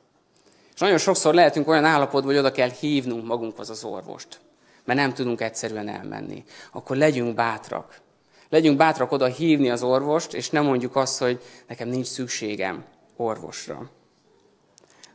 És 0.73 0.79
nagyon 0.79 0.97
sokszor 0.97 1.33
lehetünk 1.33 1.67
olyan 1.67 1.85
állapotban, 1.85 2.31
hogy 2.31 2.37
oda 2.37 2.51
kell 2.51 2.69
hívnunk 2.69 3.25
magunkhoz 3.25 3.69
az 3.69 3.83
orvost, 3.83 4.39
mert 4.85 4.99
nem 4.99 5.13
tudunk 5.13 5.41
egyszerűen 5.41 5.87
elmenni. 5.87 6.43
Akkor 6.71 6.97
legyünk 6.97 7.35
bátrak. 7.35 7.99
Legyünk 8.49 8.77
bátrak 8.77 9.11
oda 9.11 9.25
hívni 9.25 9.69
az 9.69 9.83
orvost, 9.83 10.33
és 10.33 10.49
nem 10.49 10.65
mondjuk 10.65 10.95
azt, 10.95 11.19
hogy 11.19 11.41
nekem 11.67 11.87
nincs 11.87 12.07
szükségem 12.07 12.85
orvosra. 13.15 13.89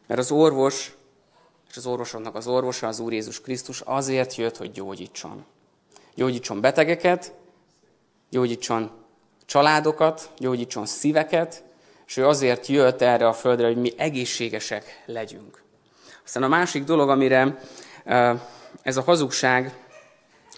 Mert 0.07 0.21
az 0.21 0.31
orvos 0.31 0.97
és 1.71 1.77
az 1.77 1.87
orvosoknak 1.87 2.35
az 2.35 2.47
orvosa, 2.47 2.87
az 2.87 3.01
Úr 3.01 3.13
Jézus 3.13 3.41
Krisztus 3.41 3.81
azért 3.81 4.35
jött, 4.35 4.57
hogy 4.57 4.71
gyógyítson. 4.71 5.45
Gyógyítson 6.15 6.61
betegeket, 6.61 7.33
gyógyítson 8.31 8.91
családokat, 9.47 10.31
gyógyítson 10.39 10.87
szíveket, 10.87 11.65
és 12.07 12.17
ő 12.17 12.27
azért 12.27 12.67
jött 12.67 13.03
erre 13.03 13.29
a 13.29 13.33
földre, 13.33 13.67
hogy 13.67 13.77
mi 13.77 13.93
egészségesek 13.97 15.03
legyünk. 15.07 15.63
Aztán 16.25 16.43
a 16.43 16.49
másik 16.49 16.85
dolog, 16.85 17.09
amire 17.09 17.59
ez 18.83 18.97
a 18.97 19.03
hazugság 19.03 19.75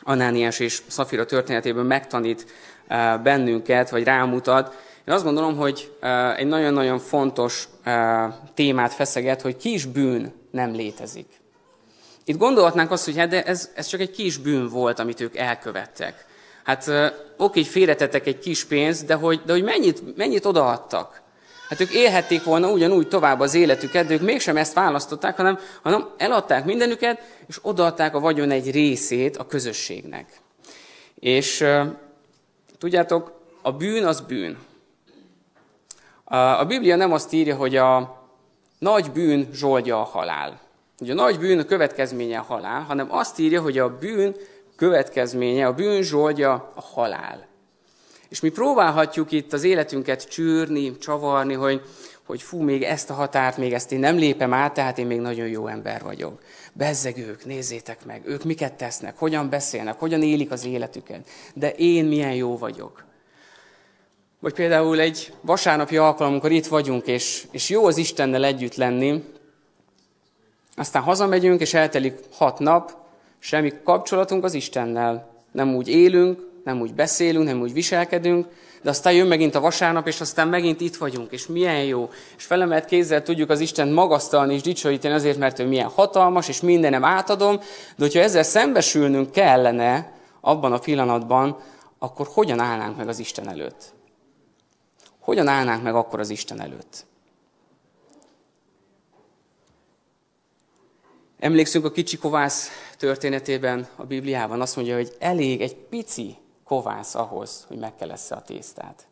Anániás 0.00 0.58
és 0.58 0.82
Szafira 0.86 1.24
történetében 1.24 1.86
megtanít 1.86 2.46
bennünket, 3.22 3.90
vagy 3.90 4.04
rámutat, 4.04 4.84
én 5.04 5.14
azt 5.14 5.24
gondolom, 5.24 5.56
hogy 5.56 5.96
egy 6.36 6.46
nagyon-nagyon 6.46 6.98
fontos 6.98 7.68
témát 8.54 8.92
feszeget, 8.92 9.42
hogy 9.42 9.56
kis 9.56 9.84
bűn 9.84 10.32
nem 10.50 10.72
létezik. 10.72 11.26
Itt 12.24 12.38
gondolhatnánk 12.38 12.90
azt, 12.90 13.04
hogy 13.04 13.16
hát 13.16 13.28
de 13.28 13.44
ez, 13.44 13.70
ez 13.74 13.86
csak 13.86 14.00
egy 14.00 14.10
kis 14.10 14.36
bűn 14.36 14.68
volt, 14.68 14.98
amit 14.98 15.20
ők 15.20 15.36
elkövettek. 15.36 16.26
Hát 16.66 16.90
oké, 17.36 17.62
félretettek 17.62 18.26
egy 18.26 18.38
kis 18.38 18.64
pénzt, 18.64 19.06
de 19.06 19.14
hogy, 19.14 19.40
de 19.44 19.52
hogy 19.52 19.62
mennyit, 19.62 20.16
mennyit 20.16 20.44
odaadtak? 20.44 21.22
Hát 21.68 21.80
ők 21.80 21.94
élhették 21.94 22.44
volna 22.44 22.70
ugyanúgy 22.70 23.08
tovább 23.08 23.40
az 23.40 23.54
életüket, 23.54 24.06
de 24.06 24.14
ők 24.14 24.20
mégsem 24.20 24.56
ezt 24.56 24.74
választották, 24.74 25.36
hanem, 25.36 25.58
hanem 25.82 26.08
eladták 26.16 26.64
mindenüket, 26.64 27.20
és 27.46 27.58
odaadták 27.62 28.14
a 28.14 28.20
vagyon 28.20 28.50
egy 28.50 28.70
részét 28.70 29.36
a 29.36 29.46
közösségnek. 29.46 30.40
És 31.14 31.64
tudjátok, 32.78 33.40
a 33.62 33.72
bűn 33.72 34.04
az 34.04 34.20
bűn. 34.20 34.58
A 36.58 36.64
Biblia 36.64 36.96
nem 36.96 37.12
azt 37.12 37.32
írja, 37.32 37.56
hogy 37.56 37.76
a 37.76 38.22
nagy 38.78 39.10
bűn 39.10 39.48
zsoldja 39.52 40.00
a 40.00 40.04
halál. 40.04 40.60
Ugye 41.00 41.12
a 41.12 41.14
nagy 41.14 41.38
bűn 41.38 41.58
a 41.58 41.64
következménye 41.64 42.38
a 42.38 42.42
halál, 42.42 42.80
hanem 42.80 43.12
azt 43.12 43.38
írja, 43.38 43.60
hogy 43.60 43.78
a 43.78 43.98
bűn 43.98 44.36
következménye, 44.76 45.66
a 45.66 45.72
bűn 45.72 46.02
zsoldja 46.02 46.72
a 46.74 46.80
halál. 46.80 47.46
És 48.28 48.40
mi 48.40 48.48
próbálhatjuk 48.48 49.32
itt 49.32 49.52
az 49.52 49.64
életünket 49.64 50.28
csűrni, 50.28 50.98
csavarni, 50.98 51.54
hogy, 51.54 51.82
hogy 52.26 52.42
fú, 52.42 52.60
még 52.60 52.82
ezt 52.82 53.10
a 53.10 53.14
határt, 53.14 53.56
még 53.56 53.72
ezt 53.72 53.92
én 53.92 53.98
nem 53.98 54.16
lépem 54.16 54.52
át, 54.52 54.74
tehát 54.74 54.98
én 54.98 55.06
még 55.06 55.20
nagyon 55.20 55.48
jó 55.48 55.66
ember 55.66 56.02
vagyok. 56.02 56.42
Bezzeg 56.72 57.18
ők, 57.18 57.44
nézzétek 57.44 58.04
meg, 58.04 58.22
ők 58.24 58.44
miket 58.44 58.72
tesznek, 58.72 59.18
hogyan 59.18 59.50
beszélnek, 59.50 59.98
hogyan 59.98 60.22
élik 60.22 60.50
az 60.50 60.64
életüket. 60.64 61.28
De 61.54 61.70
én 61.70 62.04
milyen 62.04 62.34
jó 62.34 62.58
vagyok. 62.58 63.04
Vagy 64.40 64.52
például 64.52 65.00
egy 65.00 65.32
vasárnapi 65.40 65.96
alkalom, 65.96 66.32
amikor 66.32 66.52
itt 66.52 66.66
vagyunk, 66.66 67.06
és, 67.06 67.46
és 67.50 67.68
jó 67.68 67.86
az 67.86 67.96
Istennel 67.96 68.44
együtt 68.44 68.74
lenni, 68.74 69.24
aztán 70.76 71.02
hazamegyünk, 71.02 71.60
és 71.60 71.74
eltelik 71.74 72.18
hat 72.32 72.58
nap, 72.58 73.05
semmi 73.38 73.72
kapcsolatunk 73.84 74.44
az 74.44 74.54
Istennel. 74.54 75.28
Nem 75.52 75.74
úgy 75.74 75.88
élünk, 75.88 76.40
nem 76.64 76.80
úgy 76.80 76.94
beszélünk, 76.94 77.44
nem 77.44 77.60
úgy 77.60 77.72
viselkedünk, 77.72 78.46
de 78.82 78.90
aztán 78.90 79.12
jön 79.12 79.26
megint 79.26 79.54
a 79.54 79.60
vasárnap, 79.60 80.06
és 80.06 80.20
aztán 80.20 80.48
megint 80.48 80.80
itt 80.80 80.96
vagyunk, 80.96 81.32
és 81.32 81.46
milyen 81.46 81.84
jó. 81.84 82.10
És 82.36 82.44
felemelt 82.44 82.84
kézzel 82.84 83.22
tudjuk 83.22 83.50
az 83.50 83.60
Isten 83.60 83.88
magasztalni 83.88 84.54
és 84.54 84.62
dicsőíteni 84.62 85.14
azért, 85.14 85.38
mert 85.38 85.58
ő 85.58 85.66
milyen 85.66 85.88
hatalmas, 85.88 86.48
és 86.48 86.60
mindenem 86.60 87.04
átadom, 87.04 87.56
de 87.96 88.04
hogyha 88.04 88.20
ezzel 88.20 88.42
szembesülnünk 88.42 89.30
kellene 89.30 90.12
abban 90.40 90.72
a 90.72 90.78
pillanatban, 90.78 91.56
akkor 91.98 92.26
hogyan 92.30 92.60
állnánk 92.60 92.96
meg 92.96 93.08
az 93.08 93.18
Isten 93.18 93.48
előtt? 93.48 93.94
Hogyan 95.20 95.48
állnánk 95.48 95.82
meg 95.82 95.94
akkor 95.94 96.20
az 96.20 96.30
Isten 96.30 96.60
előtt? 96.60 97.06
Emlékszünk 101.38 101.84
a 101.84 101.90
kicsi 101.90 102.16
kovász 102.16 102.70
történetében 102.98 103.86
a 103.96 104.04
Bibliában, 104.04 104.60
azt 104.60 104.76
mondja, 104.76 104.94
hogy 104.94 105.12
elég 105.18 105.60
egy 105.60 105.74
pici 105.74 106.36
kovász 106.64 107.14
ahhoz, 107.14 107.64
hogy 107.68 107.78
megkelessze 107.78 108.34
a 108.34 108.42
tésztát. 108.42 109.06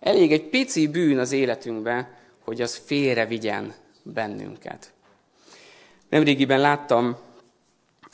Elég 0.00 0.32
egy 0.32 0.48
pici 0.48 0.88
bűn 0.88 1.18
az 1.18 1.32
életünkben, 1.32 2.08
hogy 2.44 2.60
az 2.60 2.82
félre 2.84 3.26
vigyen 3.26 3.74
bennünket. 4.02 4.92
Nemrégiben 6.08 6.60
láttam 6.60 7.16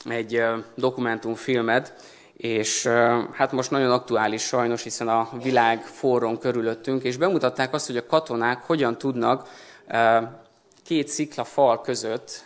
egy 0.05 0.43
dokumentumfilmet, 0.75 1.93
és 2.33 2.85
hát 3.31 3.51
most 3.51 3.71
nagyon 3.71 3.91
aktuális 3.91 4.41
sajnos, 4.41 4.83
hiszen 4.83 5.07
a 5.07 5.29
világ 5.41 5.81
forron 5.81 6.37
körülöttünk, 6.37 7.03
és 7.03 7.17
bemutatták 7.17 7.73
azt, 7.73 7.87
hogy 7.87 7.97
a 7.97 8.05
katonák 8.05 8.61
hogyan 8.61 8.97
tudnak 8.97 9.49
két 10.89 11.07
szikla 11.07 11.43
fal 11.43 11.81
között 11.81 12.43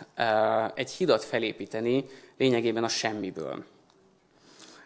egy 0.74 0.90
hidat 0.90 1.24
felépíteni 1.24 2.06
lényegében 2.38 2.84
a 2.84 2.88
semmiből. 2.88 3.64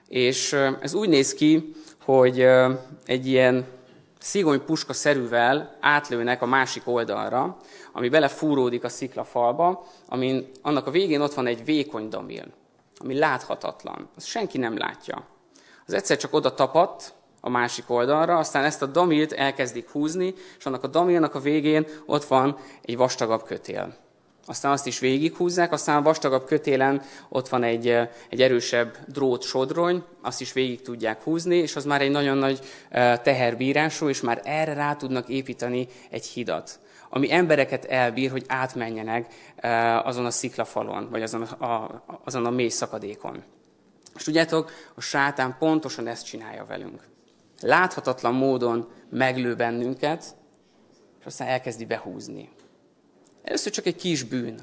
És 0.09 0.53
ez 0.81 0.95
úgy 0.95 1.09
néz 1.09 1.35
ki, 1.35 1.75
hogy 2.05 2.41
egy 3.07 3.27
ilyen 3.27 3.67
szigony 4.19 4.65
puska 4.65 4.93
szerűvel 4.93 5.77
átlőnek 5.81 6.43
a 6.43 6.47
másik 6.47 6.83
oldalra, 6.85 7.57
ami 7.93 8.09
belefúródik 8.09 8.85
a 8.85 8.89
sziklafalba, 8.89 9.87
amin 10.09 10.51
annak 10.63 10.87
a 10.87 10.91
végén 10.91 11.21
ott 11.21 11.35
van 11.35 11.47
egy 11.47 11.65
vékony 11.65 12.09
damil, 12.09 12.47
ami 12.99 13.19
láthatatlan. 13.19 14.09
Azt 14.17 14.27
senki 14.27 14.59
nem 14.59 14.77
látja. 14.77 15.27
Az 15.87 15.93
egyszer 15.93 16.17
csak 16.17 16.35
oda 16.35 16.55
tapadt 16.55 17.15
a 17.41 17.49
másik 17.49 17.91
oldalra, 17.91 18.37
aztán 18.37 18.65
ezt 18.65 18.83
a 18.83 18.87
damilt 18.87 19.33
elkezdik 19.33 19.91
húzni, 19.91 20.35
és 20.59 20.67
annak 20.67 20.83
a 20.83 20.87
damilnak 20.87 21.35
a 21.35 21.41
végén 21.41 21.87
ott 22.07 22.25
van 22.25 22.57
egy 22.83 22.97
vastagabb 22.97 23.43
kötél 23.43 23.97
aztán 24.49 24.73
azt 24.73 24.87
is 24.87 24.99
végighúzzák, 24.99 25.73
aztán 25.73 25.97
a 25.97 26.03
vastagabb 26.03 26.45
kötélen 26.45 27.03
ott 27.29 27.49
van 27.49 27.63
egy, 27.63 27.89
egy 28.29 28.43
erősebb 28.43 28.97
drót 29.07 29.43
sodrony, 29.43 30.05
azt 30.23 30.41
is 30.41 30.53
végig 30.53 30.83
tudják 30.83 31.23
húzni, 31.23 31.57
és 31.57 31.77
az 31.77 31.85
már 31.85 32.03
egy 32.03 32.11
nagyon 32.11 32.37
nagy 32.37 32.61
teherbírású, 33.23 34.09
és 34.09 34.21
már 34.21 34.41
erre 34.45 34.73
rá 34.73 34.95
tudnak 34.95 35.29
építeni 35.29 35.89
egy 36.11 36.27
hidat, 36.27 36.81
ami 37.11 37.33
embereket 37.33 37.85
elbír, 37.85 38.31
hogy 38.31 38.45
átmenjenek 38.47 39.35
azon 40.05 40.27
a 40.27 40.31
sziklafalon, 40.31 41.09
vagy 41.11 41.23
azon 41.23 41.43
a, 41.43 42.03
azon 42.25 42.47
a 42.47 42.51
mély 42.51 42.69
szakadékon. 42.69 43.43
És 44.17 44.23
tudjátok, 44.23 44.71
a 44.95 45.01
sátán 45.01 45.57
pontosan 45.59 46.07
ezt 46.07 46.27
csinálja 46.27 46.65
velünk. 46.69 47.03
Láthatatlan 47.61 48.35
módon 48.35 48.89
meglő 49.11 49.55
bennünket, 49.55 50.37
és 51.21 51.27
aztán 51.27 51.49
elkezdi 51.49 51.85
behúzni. 51.85 52.51
Először 53.43 53.73
csak 53.73 53.87
egy 53.87 53.97
kis 53.97 54.23
bűn. 54.23 54.59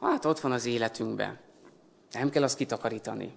Hát 0.00 0.24
ott 0.24 0.40
van 0.40 0.52
az 0.52 0.66
életünkben. 0.66 1.38
Nem 2.12 2.30
kell 2.30 2.42
azt 2.42 2.56
kitakarítani. 2.56 3.36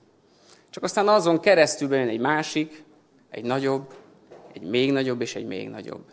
Csak 0.69 0.83
aztán 0.83 1.07
azon 1.07 1.39
keresztül 1.39 1.87
bejön 1.87 2.07
egy 2.07 2.19
másik, 2.19 2.83
egy 3.29 3.43
nagyobb, 3.43 3.93
egy 4.53 4.61
még 4.61 4.91
nagyobb 4.91 5.21
és 5.21 5.35
egy 5.35 5.45
még 5.45 5.69
nagyobb. 5.69 6.03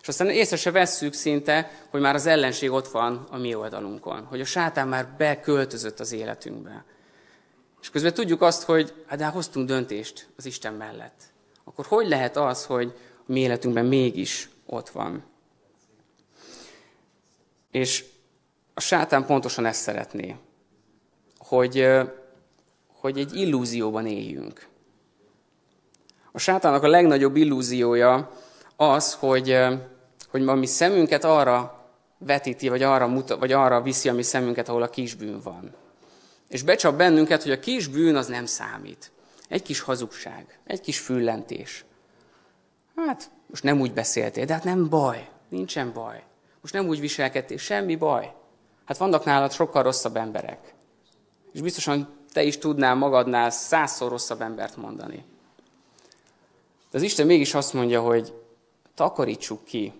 És 0.00 0.08
aztán 0.08 0.28
észre 0.28 0.56
se 0.56 0.70
vesszük 0.70 1.12
szinte, 1.12 1.70
hogy 1.90 2.00
már 2.00 2.14
az 2.14 2.26
ellenség 2.26 2.70
ott 2.70 2.88
van 2.88 3.26
a 3.30 3.36
mi 3.36 3.54
oldalunkon. 3.54 4.24
Hogy 4.24 4.40
a 4.40 4.44
sátán 4.44 4.88
már 4.88 5.14
beköltözött 5.18 6.00
az 6.00 6.12
életünkbe. 6.12 6.84
És 7.80 7.90
közben 7.90 8.14
tudjuk 8.14 8.42
azt, 8.42 8.62
hogy 8.62 9.04
hát 9.06 9.18
de 9.18 9.26
hoztunk 9.26 9.66
döntést 9.66 10.28
az 10.36 10.46
Isten 10.46 10.74
mellett. 10.74 11.33
Akkor 11.74 11.86
hogy 11.86 12.08
lehet 12.08 12.36
az, 12.36 12.64
hogy 12.64 12.94
a 13.18 13.32
mi 13.32 13.40
életünkben 13.40 13.86
mégis 13.86 14.48
ott 14.66 14.88
van? 14.88 15.24
És 17.70 18.04
a 18.74 18.80
sátán 18.80 19.26
pontosan 19.26 19.66
ezt 19.66 19.80
szeretné, 19.80 20.36
hogy, 21.38 21.88
hogy 22.86 23.18
egy 23.18 23.34
illúzióban 23.34 24.06
éljünk. 24.06 24.66
A 26.32 26.38
sátának 26.38 26.82
a 26.82 26.88
legnagyobb 26.88 27.36
illúziója 27.36 28.30
az, 28.76 29.14
hogy, 29.14 29.58
hogy 30.28 30.48
a 30.48 30.54
mi 30.54 30.66
szemünket 30.66 31.24
arra 31.24 31.88
vetíti, 32.18 32.68
vagy 32.68 32.82
arra, 32.82 33.06
muta, 33.06 33.38
vagy 33.38 33.52
arra 33.52 33.82
viszi 33.82 34.08
a 34.08 34.14
mi 34.14 34.22
szemünket, 34.22 34.68
ahol 34.68 34.82
a 34.82 34.90
kisbűn 34.90 35.40
van. 35.40 35.74
És 36.48 36.62
becsap 36.62 36.96
bennünket, 36.96 37.42
hogy 37.42 37.52
a 37.52 37.58
kisbűn 37.58 38.16
az 38.16 38.26
nem 38.26 38.46
számít. 38.46 39.12
Egy 39.48 39.62
kis 39.62 39.80
hazugság, 39.80 40.58
egy 40.64 40.80
kis 40.80 40.98
füllentés. 40.98 41.84
Hát, 42.96 43.30
most 43.46 43.62
nem 43.62 43.80
úgy 43.80 43.92
beszéltél, 43.92 44.44
de 44.44 44.52
hát 44.52 44.64
nem 44.64 44.88
baj, 44.88 45.28
nincsen 45.48 45.92
baj. 45.92 46.22
Most 46.60 46.74
nem 46.74 46.88
úgy 46.88 47.00
viselkedtél, 47.00 47.56
semmi 47.56 47.96
baj. 47.96 48.34
Hát 48.84 48.96
vannak 48.96 49.24
nálad 49.24 49.52
sokkal 49.52 49.82
rosszabb 49.82 50.16
emberek. 50.16 50.74
És 51.52 51.60
biztosan 51.60 52.08
te 52.32 52.42
is 52.42 52.58
tudnál 52.58 52.94
magadnál 52.94 53.50
százszor 53.50 54.10
rosszabb 54.10 54.40
embert 54.40 54.76
mondani. 54.76 55.24
De 56.90 56.98
az 56.98 57.02
Isten 57.02 57.26
mégis 57.26 57.54
azt 57.54 57.72
mondja, 57.72 58.00
hogy 58.00 58.32
takarítsuk 58.94 59.64
ki 59.64 59.92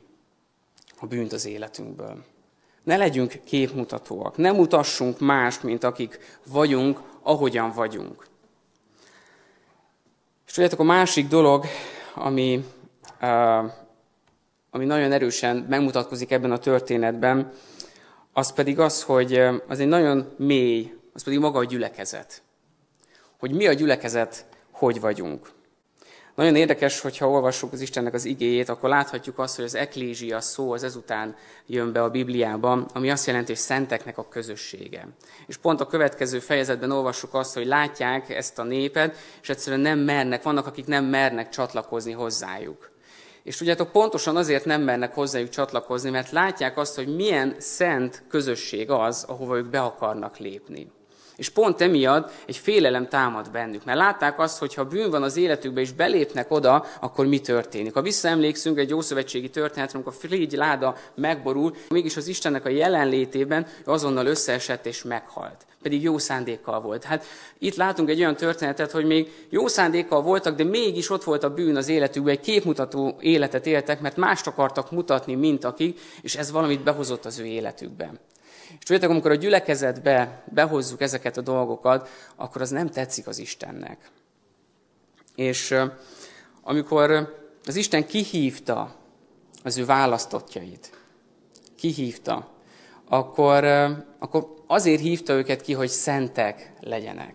a 1.00 1.06
bűnt 1.06 1.32
az 1.32 1.44
életünkből. 1.44 2.24
Ne 2.82 2.96
legyünk 2.96 3.40
képmutatóak, 3.44 4.36
ne 4.36 4.52
mutassunk 4.52 5.20
más, 5.20 5.60
mint 5.60 5.84
akik 5.84 6.38
vagyunk, 6.46 7.00
ahogyan 7.22 7.72
vagyunk. 7.72 8.26
Tudjátok, 10.54 10.80
a 10.80 10.82
másik 10.82 11.28
dolog, 11.28 11.64
ami, 12.14 12.64
ami 14.70 14.84
nagyon 14.84 15.12
erősen 15.12 15.56
megmutatkozik 15.68 16.30
ebben 16.30 16.52
a 16.52 16.58
történetben, 16.58 17.52
az 18.32 18.52
pedig 18.52 18.78
az, 18.78 19.02
hogy 19.02 19.34
az 19.68 19.80
egy 19.80 19.86
nagyon 19.86 20.34
mély, 20.36 20.94
az 21.12 21.24
pedig 21.24 21.38
maga 21.38 21.58
a 21.58 21.64
gyülekezet. 21.64 22.42
Hogy 23.38 23.52
mi 23.52 23.66
a 23.66 23.72
gyülekezet, 23.72 24.46
hogy 24.70 25.00
vagyunk. 25.00 25.52
Nagyon 26.34 26.56
érdekes, 26.56 27.00
hogyha 27.00 27.30
olvassuk 27.30 27.72
az 27.72 27.80
Istennek 27.80 28.14
az 28.14 28.24
igéjét, 28.24 28.68
akkor 28.68 28.88
láthatjuk 28.88 29.38
azt, 29.38 29.56
hogy 29.56 29.64
az 29.64 29.74
eklézsia 29.74 30.40
szó 30.40 30.72
az 30.72 30.82
ezután 30.82 31.36
jön 31.66 31.92
be 31.92 32.02
a 32.02 32.10
Bibliában, 32.10 32.86
ami 32.94 33.10
azt 33.10 33.26
jelenti, 33.26 33.52
hogy 33.52 33.60
szenteknek 33.60 34.18
a 34.18 34.28
közössége. 34.28 35.08
És 35.46 35.56
pont 35.56 35.80
a 35.80 35.86
következő 35.86 36.38
fejezetben 36.38 36.90
olvassuk 36.90 37.34
azt, 37.34 37.54
hogy 37.54 37.66
látják 37.66 38.30
ezt 38.30 38.58
a 38.58 38.62
népet, 38.62 39.16
és 39.42 39.48
egyszerűen 39.48 39.82
nem 39.82 39.98
mernek, 39.98 40.42
vannak, 40.42 40.66
akik 40.66 40.86
nem 40.86 41.04
mernek 41.04 41.48
csatlakozni 41.48 42.12
hozzájuk. 42.12 42.90
És 43.42 43.56
tudjátok, 43.56 43.92
pontosan 43.92 44.36
azért 44.36 44.64
nem 44.64 44.82
mernek 44.82 45.14
hozzájuk 45.14 45.48
csatlakozni, 45.48 46.10
mert 46.10 46.30
látják 46.30 46.78
azt, 46.78 46.94
hogy 46.94 47.14
milyen 47.14 47.54
szent 47.58 48.22
közösség 48.28 48.90
az, 48.90 49.24
ahova 49.28 49.56
ők 49.56 49.66
be 49.66 49.80
akarnak 49.80 50.36
lépni. 50.38 50.90
És 51.36 51.48
pont 51.48 51.80
emiatt 51.80 52.32
egy 52.46 52.56
félelem 52.56 53.08
támad 53.08 53.50
bennük, 53.50 53.84
mert 53.84 53.98
látták 53.98 54.38
azt, 54.38 54.58
hogy 54.58 54.74
ha 54.74 54.84
bűn 54.84 55.10
van 55.10 55.22
az 55.22 55.36
életükbe, 55.36 55.80
és 55.80 55.92
belépnek 55.92 56.50
oda, 56.50 56.86
akkor 57.00 57.26
mi 57.26 57.40
történik. 57.40 57.94
Ha 57.94 58.02
visszaemlékszünk 58.02 58.78
egy 58.78 58.94
ószövetségi 58.94 59.50
történetre, 59.50 59.98
amikor 59.98 60.12
a 60.16 60.26
flégy 60.26 60.52
láda 60.52 60.96
megborul, 61.14 61.74
mégis 61.88 62.16
az 62.16 62.26
Istennek 62.26 62.64
a 62.64 62.68
jelenlétében 62.68 63.66
azonnal 63.84 64.26
összeesett 64.26 64.86
és 64.86 65.02
meghalt. 65.02 65.66
Pedig 65.82 66.02
jó 66.02 66.18
szándékkal 66.18 66.80
volt. 66.80 67.04
Hát 67.04 67.24
itt 67.58 67.74
látunk 67.74 68.08
egy 68.08 68.18
olyan 68.20 68.36
történetet, 68.36 68.90
hogy 68.90 69.04
még 69.04 69.46
jó 69.48 69.66
szándékkal 69.66 70.22
voltak, 70.22 70.56
de 70.56 70.64
mégis 70.64 71.10
ott 71.10 71.24
volt 71.24 71.44
a 71.44 71.54
bűn 71.54 71.76
az 71.76 71.88
életükben, 71.88 72.32
egy 72.32 72.40
képmutató 72.40 73.16
életet 73.20 73.66
éltek, 73.66 74.00
mert 74.00 74.16
mást 74.16 74.46
akartak 74.46 74.90
mutatni, 74.90 75.34
mint 75.34 75.64
akik, 75.64 76.00
és 76.22 76.36
ez 76.36 76.50
valamit 76.50 76.82
behozott 76.82 77.24
az 77.24 77.38
ő 77.38 77.44
életükben. 77.44 78.18
És 78.78 78.84
tudjátok, 78.84 79.10
amikor 79.10 79.30
a 79.30 79.34
gyülekezetbe 79.34 80.42
behozzuk 80.46 81.00
ezeket 81.00 81.36
a 81.36 81.40
dolgokat, 81.40 82.08
akkor 82.36 82.62
az 82.62 82.70
nem 82.70 82.88
tetszik 82.88 83.26
az 83.26 83.38
Istennek. 83.38 84.10
És 85.34 85.74
amikor 86.62 87.34
az 87.64 87.76
Isten 87.76 88.06
kihívta 88.06 88.94
az 89.62 89.78
ő 89.78 89.84
választottjait, 89.84 90.90
kihívta, 91.76 92.52
akkor, 93.08 93.64
akkor 94.18 94.54
azért 94.66 95.00
hívta 95.00 95.32
őket 95.32 95.60
ki, 95.60 95.72
hogy 95.72 95.88
szentek 95.88 96.72
legyenek. 96.80 97.34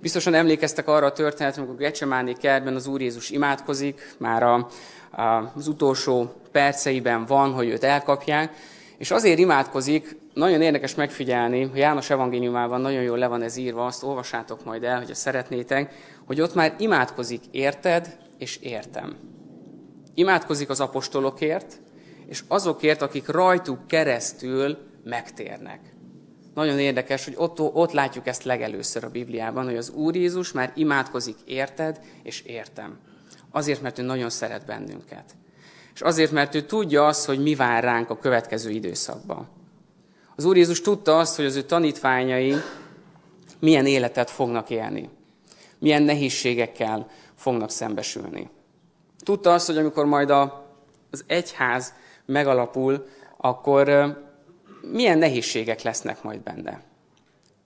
Biztosan 0.00 0.34
emlékeztek 0.34 0.88
arra 0.88 1.06
a 1.06 1.12
történetre, 1.12 1.60
amikor 1.60 1.78
Gecsemáné 1.78 2.32
kertben 2.32 2.74
az 2.74 2.86
Úr 2.86 3.00
Jézus 3.00 3.30
imádkozik, 3.30 4.14
már 4.18 4.42
a, 4.42 4.68
a, 5.10 5.22
az 5.54 5.68
utolsó 5.68 6.32
perceiben 6.52 7.26
van, 7.26 7.52
hogy 7.52 7.68
őt 7.68 7.84
elkapják, 7.84 8.54
és 9.02 9.10
azért 9.10 9.38
imádkozik, 9.38 10.16
nagyon 10.34 10.62
érdekes 10.62 10.94
megfigyelni, 10.94 11.62
hogy 11.62 11.78
János 11.78 12.10
evangéliumában 12.10 12.80
nagyon 12.80 13.02
jól 13.02 13.18
le 13.18 13.26
van 13.26 13.42
ez 13.42 13.56
írva, 13.56 13.86
azt 13.86 14.02
olvassátok 14.02 14.64
majd 14.64 14.84
el, 14.84 14.98
hogyha 14.98 15.14
szeretnétek, 15.14 15.94
hogy 16.26 16.40
ott 16.40 16.54
már 16.54 16.74
imádkozik 16.78 17.40
érted 17.50 18.18
és 18.38 18.56
értem. 18.56 19.16
Imádkozik 20.14 20.68
az 20.68 20.80
apostolokért, 20.80 21.80
és 22.26 22.44
azokért, 22.48 23.02
akik 23.02 23.28
rajtuk 23.28 23.86
keresztül 23.86 24.78
megtérnek. 25.04 25.80
Nagyon 26.54 26.78
érdekes, 26.78 27.24
hogy 27.24 27.34
ott, 27.36 27.60
ott 27.60 27.92
látjuk 27.92 28.26
ezt 28.26 28.44
legelőször 28.44 29.04
a 29.04 29.10
Bibliában, 29.10 29.64
hogy 29.64 29.76
az 29.76 29.90
Úr 29.90 30.16
Jézus 30.16 30.52
már 30.52 30.72
imádkozik 30.74 31.36
érted 31.44 32.00
és 32.22 32.40
értem. 32.40 32.98
Azért, 33.50 33.82
mert 33.82 33.98
ő 33.98 34.02
nagyon 34.02 34.30
szeret 34.30 34.66
bennünket 34.66 35.34
és 35.94 36.00
azért, 36.00 36.32
mert 36.32 36.54
ő 36.54 36.62
tudja 36.62 37.06
azt, 37.06 37.26
hogy 37.26 37.42
mi 37.42 37.54
vár 37.54 37.84
ránk 37.84 38.10
a 38.10 38.18
következő 38.18 38.70
időszakban. 38.70 39.48
Az 40.36 40.44
Úr 40.44 40.56
Jézus 40.56 40.80
tudta 40.80 41.18
azt, 41.18 41.36
hogy 41.36 41.44
az 41.44 41.56
ő 41.56 41.62
tanítványai 41.62 42.54
milyen 43.58 43.86
életet 43.86 44.30
fognak 44.30 44.70
élni, 44.70 45.08
milyen 45.78 46.02
nehézségekkel 46.02 47.10
fognak 47.34 47.70
szembesülni. 47.70 48.50
Tudta 49.18 49.52
azt, 49.52 49.66
hogy 49.66 49.78
amikor 49.78 50.04
majd 50.04 50.30
a, 50.30 50.66
az 51.10 51.24
egyház 51.26 51.92
megalapul, 52.26 53.06
akkor 53.36 54.16
milyen 54.92 55.18
nehézségek 55.18 55.82
lesznek 55.82 56.22
majd 56.22 56.40
benne. 56.40 56.82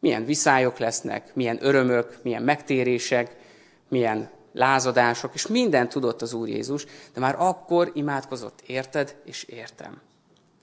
Milyen 0.01 0.25
viszályok 0.25 0.79
lesznek, 0.79 1.35
milyen 1.35 1.59
örömök, 1.61 2.19
milyen 2.23 2.43
megtérések, 2.43 3.37
milyen 3.89 4.31
lázadások, 4.57 5.35
és 5.35 5.47
mindent 5.47 5.90
tudott 5.90 6.23
az 6.23 6.33
Úr 6.33 6.49
Jézus, 6.49 6.87
de 7.14 7.21
már 7.21 7.35
akkor 7.38 7.90
imádkozott, 7.95 8.61
érted 8.66 9.16
és 9.25 9.42
értem. 9.42 10.01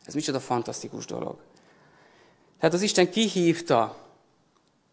Ez 0.05 0.13
micsoda 0.13 0.39
fantasztikus 0.39 1.05
dolog. 1.05 1.35
Tehát 2.59 2.75
az 2.75 2.81
Isten 2.81 3.09
kihívta 3.09 3.95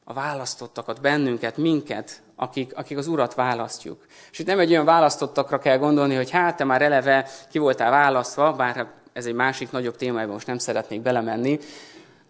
a 0.04 0.12
választottakat, 0.12 1.00
bennünket, 1.00 1.56
minket, 1.56 2.22
akik, 2.36 2.76
akik 2.76 2.98
az 2.98 3.06
Urat 3.06 3.34
választjuk. 3.34 4.06
És 4.30 4.38
itt 4.38 4.46
nem 4.46 4.58
egy 4.58 4.70
olyan 4.70 4.84
választottakra 4.84 5.58
kell 5.58 5.78
gondolni, 5.78 6.14
hogy 6.14 6.30
hát 6.30 6.56
te 6.56 6.64
már 6.64 6.82
eleve 6.82 7.28
ki 7.50 7.58
voltál 7.58 7.90
választva, 7.90 8.52
bár 8.52 8.86
ez 9.12 9.26
egy 9.26 9.34
másik 9.34 9.70
nagyobb 9.70 9.96
témájában 9.96 10.34
most 10.34 10.46
nem 10.46 10.58
szeretnék 10.58 11.00
belemenni. 11.00 11.58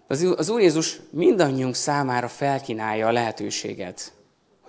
Az, 0.06 0.34
az 0.36 0.48
Úr 0.48 0.60
Jézus 0.60 1.00
mindannyiunk 1.10 1.74
számára 1.74 2.28
felkínálja 2.28 3.06
a 3.06 3.12
lehetőséget, 3.12 4.12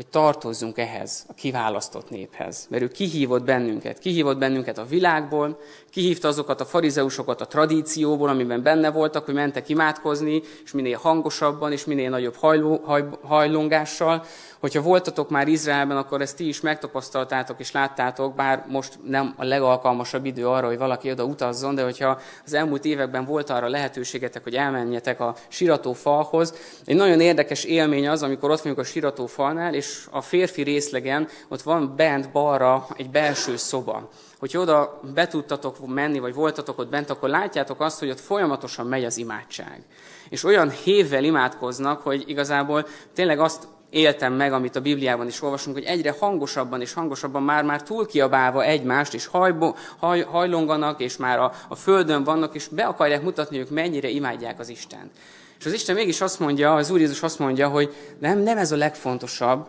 hogy 0.02 0.10
tartozzunk 0.10 0.78
ehhez, 0.78 1.26
a 1.28 1.34
kiválasztott 1.34 2.10
néphez. 2.10 2.68
Mert 2.70 2.84
ő 2.84 2.88
kihívott 2.88 3.44
bennünket. 3.44 4.00
Kihívott 4.00 4.38
bennünket 4.38 4.78
a 4.78 4.86
világból, 4.86 5.60
kihívta 5.90 6.28
azokat 6.28 6.62
a 6.62 6.66
farizeusokat 6.66 7.42
a 7.42 7.48
tradícióból, 7.48 8.30
amiben 8.30 8.64
benne 8.64 8.92
voltak, 8.92 9.26
hogy 9.26 9.34
mentek 9.34 9.70
imádkozni, 9.70 10.42
és 10.64 10.72
minél 10.72 10.98
hangosabban, 10.98 11.72
és 11.72 11.86
minél 11.86 12.10
nagyobb 12.10 12.36
hajló, 12.36 12.82
haj, 12.86 13.04
hajlongással. 13.22 14.26
Hogyha 14.60 14.82
voltatok 14.82 15.30
már 15.30 15.48
Izraelben, 15.48 15.98
akkor 15.98 16.22
ezt 16.22 16.36
ti 16.36 16.48
is 16.48 16.62
megtapasztaltátok 16.62 17.60
és 17.60 17.72
láttátok, 17.72 18.36
bár 18.36 18.66
most 18.68 19.00
nem 19.04 19.34
a 19.38 19.44
legalkalmasabb 19.44 20.26
idő 20.26 20.48
arra, 20.48 20.68
hogy 20.68 20.78
valaki 20.78 21.12
oda 21.12 21.24
utazzon, 21.24 21.76
de 21.76 21.84
hogyha 21.84 22.20
az 22.46 22.54
elmúlt 22.54 22.86
években 22.86 23.26
volt 23.26 23.50
arra 23.50 23.68
lehetőségetek, 23.68 24.44
hogy 24.44 24.56
elmenjetek 24.56 25.20
a 25.20 25.36
siratófalhoz, 25.48 26.54
egy 26.86 26.96
nagyon 26.96 27.20
érdekes 27.20 27.64
élmény 27.64 28.08
az, 28.08 28.24
amikor 28.24 28.52
ott 28.52 28.62
vagyunk 28.62 28.80
a 28.80 28.84
siratófalnál, 28.84 29.74
és 29.74 29.91
a 30.12 30.22
férfi 30.22 30.62
részlegen 30.62 31.28
ott 31.48 31.62
van 31.62 31.96
bent 31.96 32.32
balra 32.32 32.88
egy 32.98 33.10
belső 33.10 33.58
szoba 33.58 34.10
hogy 34.42 34.58
oda 34.58 35.00
be 35.14 35.28
tudtatok 35.28 35.88
menni, 35.88 36.20
vagy 36.20 36.34
voltatok 36.34 36.80
ott 36.80 36.90
bent, 36.90 37.10
akkor 37.10 37.30
látjátok 37.30 37.82
azt, 37.82 38.00
hogy 38.00 38.10
ott 38.10 38.20
folyamatosan 38.20 38.88
megy 38.88 39.06
az 39.06 39.18
imádság. 39.18 39.84
És 40.30 40.44
olyan 40.44 40.70
hévvel 40.70 41.24
imádkoznak, 41.24 42.02
hogy 42.02 42.24
igazából 42.28 42.88
tényleg 43.14 43.40
azt 43.40 43.68
éltem 43.90 44.34
meg, 44.34 44.54
amit 44.54 44.76
a 44.76 44.82
Bibliában 44.82 45.28
is 45.28 45.42
olvasunk, 45.42 45.76
hogy 45.76 45.86
egyre 45.86 46.16
hangosabban 46.20 46.82
és 46.82 46.94
hangosabban 46.94 47.44
már-már 47.44 47.84
túl 47.84 48.06
kiabálva 48.06 48.64
egymást, 48.64 49.14
és 49.14 49.26
hajbo, 49.26 49.74
haj, 49.98 50.22
hajlonganak, 50.22 51.02
és 51.02 51.18
már 51.18 51.40
a, 51.40 51.52
a 51.68 51.76
földön 51.76 52.24
vannak, 52.24 52.56
és 52.56 52.68
be 52.68 52.84
akarják 52.84 53.24
mutatni, 53.24 53.58
hogy 53.58 53.66
ők 53.66 53.74
mennyire 53.74 54.10
imádják 54.10 54.60
az 54.60 54.70
Istent. 54.70 55.12
És 55.60 55.66
az 55.66 55.74
Isten 55.74 55.96
mégis 55.96 56.22
azt 56.22 56.40
mondja, 56.40 56.76
az 56.76 56.90
Úr 56.90 57.00
Jézus 57.00 57.22
azt 57.22 57.40
mondja, 57.40 57.68
hogy 57.68 57.96
nem, 58.20 58.40
nem 58.40 58.58
ez 58.58 58.72
a 58.72 58.76
legfontosabb, 58.78 59.68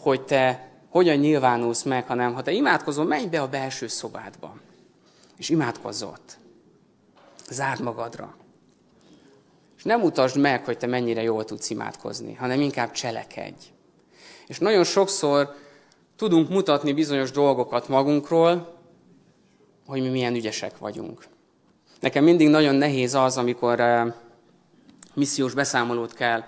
hogy 0.00 0.22
te 0.22 0.70
hogyan 0.88 1.16
nyilvánulsz 1.16 1.82
meg, 1.82 2.06
hanem 2.06 2.34
ha 2.34 2.42
te 2.42 2.52
imádkozol, 2.52 3.04
menj 3.04 3.26
be 3.26 3.40
a 3.40 3.48
belső 3.48 3.86
szobádba, 3.86 4.56
és 5.36 5.48
imádkozz 5.48 6.02
ott. 6.02 6.38
Zárd 7.50 7.82
magadra. 7.82 8.36
És 9.76 9.82
nem 9.82 10.02
utasd 10.02 10.36
meg, 10.36 10.64
hogy 10.64 10.78
te 10.78 10.86
mennyire 10.86 11.22
jól 11.22 11.44
tudsz 11.44 11.70
imádkozni, 11.70 12.34
hanem 12.34 12.60
inkább 12.60 12.90
cselekedj. 12.90 13.66
És 14.46 14.58
nagyon 14.58 14.84
sokszor 14.84 15.54
tudunk 16.16 16.48
mutatni 16.48 16.92
bizonyos 16.92 17.30
dolgokat 17.30 17.88
magunkról, 17.88 18.78
hogy 19.86 20.02
mi 20.02 20.08
milyen 20.08 20.34
ügyesek 20.34 20.78
vagyunk. 20.78 21.24
Nekem 22.00 22.24
mindig 22.24 22.48
nagyon 22.48 22.74
nehéz 22.74 23.14
az, 23.14 23.36
amikor 23.36 23.80
uh, 23.80 24.12
missziós 25.14 25.54
beszámolót 25.54 26.14
kell 26.14 26.44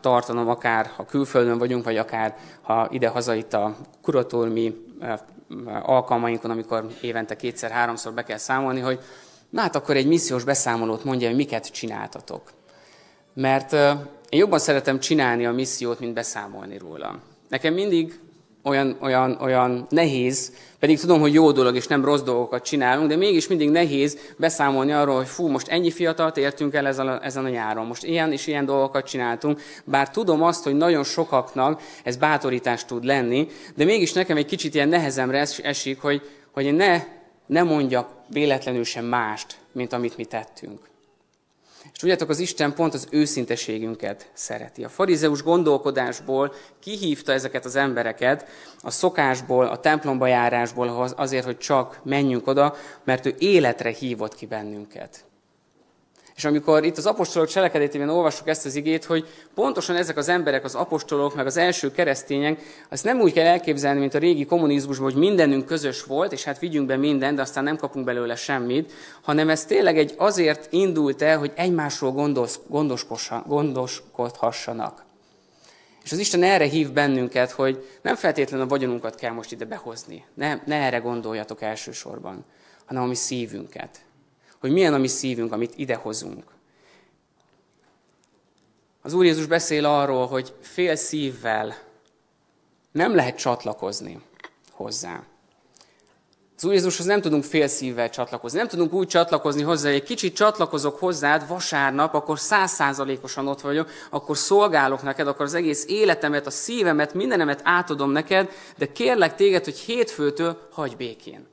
tartanom, 0.00 0.48
akár 0.48 0.90
ha 0.96 1.04
külföldön 1.04 1.58
vagyunk, 1.58 1.84
vagy 1.84 1.96
akár 1.96 2.36
ha 2.62 2.88
ide-haza 2.90 3.34
itt 3.34 3.52
a 3.52 3.76
kuratóriumi 4.02 4.74
alkalmainkon, 5.82 6.50
amikor 6.50 6.86
évente 7.00 7.36
kétszer-háromszor 7.36 8.12
be 8.12 8.22
kell 8.22 8.36
számolni, 8.36 8.80
hogy 8.80 9.00
na 9.50 9.60
hát 9.60 9.76
akkor 9.76 9.96
egy 9.96 10.06
missziós 10.06 10.44
beszámolót 10.44 11.04
mondja, 11.04 11.26
hogy 11.28 11.36
miket 11.36 11.72
csináltatok. 11.72 12.52
Mert 13.34 13.72
én 14.28 14.38
jobban 14.38 14.58
szeretem 14.58 15.00
csinálni 15.00 15.46
a 15.46 15.52
missziót, 15.52 16.00
mint 16.00 16.14
beszámolni 16.14 16.78
róla. 16.78 17.18
Nekem 17.48 17.74
mindig 17.74 18.20
olyan, 18.62 18.96
olyan, 19.00 19.38
olyan 19.40 19.86
nehéz, 19.90 20.52
pedig 20.78 21.00
tudom, 21.00 21.20
hogy 21.20 21.34
jó 21.34 21.52
dolog 21.52 21.76
és 21.76 21.86
nem 21.86 22.04
rossz 22.04 22.20
dolgokat 22.20 22.64
csinálunk, 22.64 23.08
de 23.08 23.16
mégis 23.16 23.48
mindig 23.48 23.70
nehéz 23.70 24.18
beszámolni 24.36 24.92
arról, 24.92 25.16
hogy 25.16 25.26
fú, 25.26 25.48
most 25.48 25.68
ennyi 25.68 25.90
fiatalt 25.90 26.36
értünk 26.36 26.74
el 26.74 26.86
ezen 26.86 27.08
a, 27.08 27.24
ezen 27.24 27.44
a 27.44 27.48
nyáron, 27.48 27.86
most 27.86 28.04
ilyen 28.04 28.32
és 28.32 28.46
ilyen 28.46 28.64
dolgokat 28.64 29.06
csináltunk, 29.06 29.60
bár 29.84 30.10
tudom 30.10 30.42
azt, 30.42 30.64
hogy 30.64 30.74
nagyon 30.74 31.04
sokaknak 31.04 31.82
ez 32.04 32.16
bátorítást 32.16 32.86
tud 32.86 33.04
lenni, 33.04 33.48
de 33.76 33.84
mégis 33.84 34.12
nekem 34.12 34.36
egy 34.36 34.46
kicsit 34.46 34.74
ilyen 34.74 34.88
nehezemre 34.88 35.46
esik, 35.62 36.00
hogy, 36.00 36.22
hogy 36.52 36.64
én 36.64 36.74
ne, 36.74 37.02
ne 37.46 37.62
mondjak 37.62 38.08
véletlenül 38.28 38.84
sem 38.84 39.04
mást, 39.04 39.56
mint 39.72 39.92
amit 39.92 40.16
mi 40.16 40.24
tettünk. 40.24 40.91
És 41.92 41.98
tudjátok, 41.98 42.28
az 42.28 42.38
Isten 42.38 42.74
pont 42.74 42.94
az 42.94 43.08
őszinteségünket 43.10 44.30
szereti. 44.32 44.84
A 44.84 44.88
farizeus 44.88 45.42
gondolkodásból 45.42 46.54
kihívta 46.80 47.32
ezeket 47.32 47.64
az 47.64 47.76
embereket, 47.76 48.46
a 48.80 48.90
szokásból, 48.90 49.66
a 49.66 49.80
templomba 49.80 50.26
járásból 50.26 51.12
azért, 51.16 51.44
hogy 51.44 51.58
csak 51.58 52.00
menjünk 52.04 52.46
oda, 52.46 52.74
mert 53.04 53.26
ő 53.26 53.34
életre 53.38 53.90
hívott 53.90 54.34
ki 54.34 54.46
bennünket. 54.46 55.24
És 56.36 56.44
amikor 56.44 56.84
itt 56.84 56.96
az 56.96 57.06
apostolok 57.06 57.48
cselekedetében 57.48 58.08
olvassuk 58.08 58.48
ezt 58.48 58.66
az 58.66 58.74
igét, 58.74 59.04
hogy 59.04 59.28
pontosan 59.54 59.96
ezek 59.96 60.16
az 60.16 60.28
emberek, 60.28 60.64
az 60.64 60.74
apostolok, 60.74 61.34
meg 61.34 61.46
az 61.46 61.56
első 61.56 61.90
keresztények, 61.90 62.60
azt 62.88 63.04
nem 63.04 63.20
úgy 63.20 63.32
kell 63.32 63.46
elképzelni, 63.46 64.00
mint 64.00 64.14
a 64.14 64.18
régi 64.18 64.44
kommunizmusban, 64.44 65.10
hogy 65.12 65.20
mindenünk 65.20 65.66
közös 65.66 66.04
volt, 66.04 66.32
és 66.32 66.44
hát 66.44 66.58
vigyünk 66.58 66.86
be 66.86 66.96
mindent, 66.96 67.36
de 67.36 67.42
aztán 67.42 67.64
nem 67.64 67.76
kapunk 67.76 68.04
belőle 68.04 68.36
semmit, 68.36 68.92
hanem 69.22 69.48
ez 69.48 69.64
tényleg 69.64 69.98
egy 69.98 70.14
azért 70.16 70.72
indult 70.72 71.22
el, 71.22 71.38
hogy 71.38 71.52
egymásról 71.54 72.12
gondos, 72.12 72.58
gondoskodhassanak. 73.46 75.04
És 76.04 76.12
az 76.12 76.18
Isten 76.18 76.42
erre 76.42 76.64
hív 76.64 76.92
bennünket, 76.92 77.50
hogy 77.50 77.88
nem 78.02 78.14
feltétlenül 78.14 78.66
a 78.66 78.68
vagyonunkat 78.68 79.14
kell 79.14 79.32
most 79.32 79.52
ide 79.52 79.64
behozni. 79.64 80.24
Ne, 80.34 80.58
ne 80.64 80.76
erre 80.76 80.98
gondoljatok 80.98 81.62
elsősorban, 81.62 82.44
hanem 82.84 83.02
a 83.02 83.06
mi 83.06 83.14
szívünket 83.14 83.98
hogy 84.62 84.72
milyen 84.72 84.94
a 84.94 84.98
mi 84.98 85.08
szívünk, 85.08 85.52
amit 85.52 85.72
idehozunk. 85.76 86.44
Az 89.02 89.12
Úr 89.12 89.24
Jézus 89.24 89.46
beszél 89.46 89.84
arról, 89.84 90.26
hogy 90.26 90.54
fél 90.60 90.96
szívvel 90.96 91.74
nem 92.92 93.14
lehet 93.14 93.38
csatlakozni 93.38 94.20
hozzá. 94.70 95.22
Az 96.56 96.64
Úr 96.64 96.72
Jézushoz 96.72 97.06
nem 97.06 97.20
tudunk 97.20 97.44
fél 97.44 97.66
szívvel 97.66 98.10
csatlakozni. 98.10 98.58
Nem 98.58 98.68
tudunk 98.68 98.92
úgy 98.92 99.08
csatlakozni 99.08 99.62
hozzá, 99.62 99.88
hogy 99.88 99.98
egy 99.98 100.06
kicsit 100.06 100.34
csatlakozok 100.34 100.98
hozzád 100.98 101.48
vasárnap, 101.48 102.14
akkor 102.14 102.38
százszázalékosan 102.38 103.48
ott 103.48 103.60
vagyok, 103.60 103.90
akkor 104.10 104.36
szolgálok 104.36 105.02
neked, 105.02 105.26
akkor 105.26 105.44
az 105.44 105.54
egész 105.54 105.84
életemet, 105.88 106.46
a 106.46 106.50
szívemet, 106.50 107.14
mindenemet 107.14 107.60
átadom 107.64 108.10
neked, 108.10 108.50
de 108.76 108.92
kérlek 108.92 109.34
téged, 109.34 109.64
hogy 109.64 109.78
hétfőtől 109.78 110.68
hagyj 110.72 110.94
békén. 110.94 111.51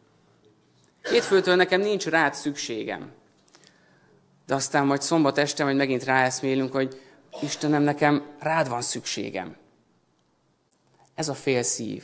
Hétfőtől 1.02 1.56
nekem 1.56 1.82
nincs 1.82 2.06
rád 2.06 2.34
szükségem. 2.34 3.12
De 4.46 4.56
aztán 4.56 4.86
majd 4.86 5.02
szombat 5.02 5.38
este 5.38 5.64
majd 5.64 5.76
megint 5.76 6.04
ráeszmélünk, 6.04 6.72
hogy 6.72 7.02
Istenem, 7.42 7.82
nekem 7.82 8.26
rád 8.40 8.70
van 8.70 8.82
szükségem. 8.82 9.56
Ez 11.16 11.30
a 11.30 11.34
fél 11.34 11.64
szív. 11.64 12.04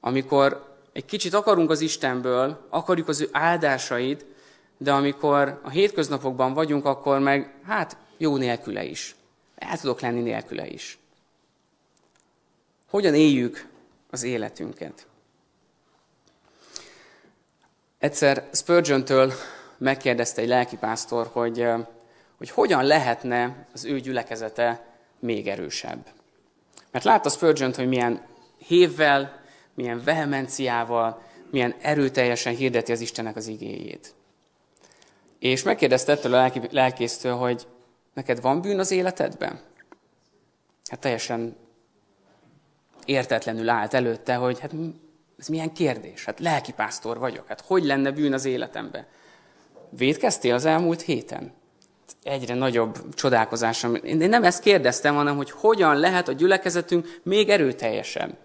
Amikor 0.00 0.78
egy 0.92 1.04
kicsit 1.04 1.34
akarunk 1.34 1.70
az 1.70 1.80
Istenből, 1.80 2.66
akarjuk 2.68 3.08
az 3.08 3.20
ő 3.20 3.28
áldásait, 3.32 4.24
de 4.78 4.92
amikor 4.92 5.60
a 5.62 5.70
hétköznapokban 5.70 6.52
vagyunk, 6.54 6.84
akkor 6.84 7.18
meg, 7.18 7.54
hát, 7.64 7.96
jó 8.16 8.36
nélküle 8.36 8.84
is. 8.84 9.14
El 9.54 9.78
tudok 9.78 10.00
lenni 10.00 10.20
nélküle 10.20 10.66
is. 10.66 10.98
Hogyan 12.88 13.14
éljük 13.14 13.68
az 14.10 14.22
életünket? 14.22 15.06
Egyszer 18.00 18.48
Spurgeon-től 18.52 19.32
megkérdezte 19.78 20.42
egy 20.42 20.48
lelkipásztor, 20.48 21.28
hogy, 21.32 21.66
hogy 22.38 22.50
hogyan 22.50 22.84
lehetne 22.84 23.66
az 23.72 23.84
ő 23.84 24.00
gyülekezete 24.00 24.84
még 25.18 25.48
erősebb. 25.48 26.06
Mert 26.90 27.04
látta 27.04 27.28
Spurgeon, 27.28 27.74
hogy 27.74 27.88
milyen 27.88 28.22
hévvel, 28.58 29.40
milyen 29.74 30.02
vehemenciával, 30.04 31.22
milyen 31.50 31.74
erőteljesen 31.80 32.54
hirdeti 32.54 32.92
az 32.92 33.00
Istennek 33.00 33.36
az 33.36 33.46
igéjét. 33.46 34.14
És 35.38 35.62
megkérdezte 35.62 36.12
ettől 36.12 36.34
a 36.34 36.52
lelkésztől, 36.70 37.34
hogy 37.34 37.66
neked 38.14 38.40
van 38.40 38.60
bűn 38.60 38.78
az 38.78 38.90
életedben? 38.90 39.60
Hát 40.90 41.00
teljesen 41.00 41.56
értetlenül 43.04 43.68
állt 43.68 43.94
előtte, 43.94 44.34
hogy 44.34 44.60
hát 44.60 44.72
ez 45.40 45.48
milyen 45.48 45.72
kérdés? 45.72 46.24
Hát 46.24 46.40
lelkipásztor 46.40 47.18
vagyok, 47.18 47.46
hát 47.46 47.60
hogy 47.60 47.84
lenne 47.84 48.10
bűn 48.10 48.32
az 48.32 48.44
életemben? 48.44 49.06
Védkeztél 49.90 50.54
az 50.54 50.64
elmúlt 50.64 51.00
héten? 51.00 51.52
Egyre 52.22 52.54
nagyobb 52.54 53.14
csodálkozásom. 53.14 53.94
Én 53.94 54.16
nem 54.16 54.44
ezt 54.44 54.62
kérdeztem, 54.62 55.14
hanem 55.14 55.36
hogy 55.36 55.50
hogyan 55.50 55.96
lehet 55.96 56.28
a 56.28 56.32
gyülekezetünk 56.32 57.20
még 57.22 57.48
erőteljesebb. 57.48 58.36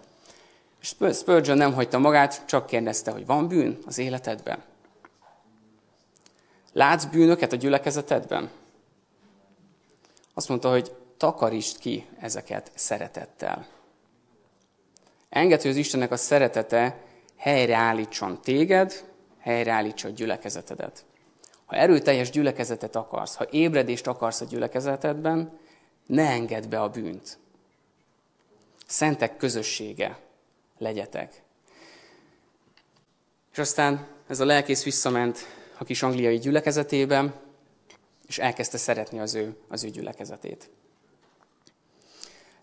És 0.82 0.96
Spurgeon 1.14 1.58
nem 1.58 1.74
hagyta 1.74 1.98
magát, 1.98 2.46
csak 2.46 2.66
kérdezte, 2.66 3.12
hogy 3.12 3.26
van 3.26 3.48
bűn 3.48 3.78
az 3.86 3.98
életedben? 3.98 4.64
Látsz 6.74 7.06
bűnöket 7.06 7.54
a 7.54 7.56
gyülekezetedben? 7.56 8.50
Azt 10.34 10.50
mondta, 10.50 10.70
hogy 10.70 10.96
takarítsd 11.18 11.78
ki 11.78 12.06
ezeket 12.20 12.72
szeretettel. 12.74 13.68
Engedd, 15.36 15.62
hogy 15.62 15.70
az 15.72 15.76
Istennek 15.76 16.12
a 16.12 16.18
szeretete 16.18 17.04
helyreállítson 17.38 18.42
téged, 18.42 19.04
helyreállítsa 19.40 20.08
a 20.08 20.12
gyülekezetedet. 20.12 21.06
Ha 21.66 21.76
erőteljes 21.76 22.30
gyülekezetet 22.30 22.96
akarsz, 22.96 23.36
ha 23.36 23.48
ébredést 23.52 24.08
akarsz 24.08 24.42
a 24.42 24.46
gyülekezetedben, 24.46 25.60
ne 26.06 26.30
engedd 26.30 26.70
be 26.70 26.82
a 26.82 26.90
bűnt. 26.90 27.38
Szentek 28.88 29.38
közössége 29.38 30.20
legyetek. 30.78 31.42
És 33.52 33.58
aztán 33.58 34.08
ez 34.28 34.40
a 34.40 34.46
lelkész 34.46 34.84
visszament 34.84 35.38
a 35.78 35.84
kis 35.84 36.04
angliai 36.04 36.38
gyülekezetében, 36.38 37.34
és 38.28 38.38
elkezdte 38.38 38.78
szeretni 38.78 39.20
az 39.20 39.34
ő, 39.34 39.56
az 39.68 39.84
ő 39.84 39.90
gyülekezetét. 39.90 40.70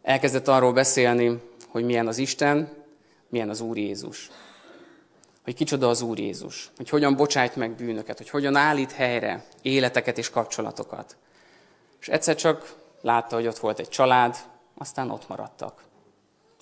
Elkezdett 0.03 0.49
arról 0.49 0.73
beszélni, 0.73 1.41
hogy 1.73 1.85
milyen 1.85 2.07
az 2.07 2.19
Isten, 2.19 2.69
milyen 3.29 3.49
az 3.49 3.61
Úr 3.61 3.77
Jézus. 3.77 4.31
Hogy 5.45 5.55
kicsoda 5.55 5.89
az 5.89 6.03
Úr 6.03 6.19
Jézus, 6.19 6.71
hogy 6.77 6.89
hogyan 6.89 7.17
bocsájt 7.17 7.57
meg 7.57 7.75
bűnöket, 7.75 8.17
hogy 8.17 8.31
hogyan 8.31 8.57
állít 8.57 8.93
helyre 8.93 9.45
életeket 9.63 10.19
és 10.19 10.31
kapcsolatokat. 10.31 11.17
És 12.01 12.09
egyszer 12.09 12.35
csak 12.35 12.75
látta, 13.01 13.35
hogy 13.35 13.47
ott 13.47 13.59
volt 13.59 13.79
egy 13.79 13.89
család, 13.89 14.37
aztán 14.79 15.11
ott 15.11 15.29
maradtak. 15.29 15.83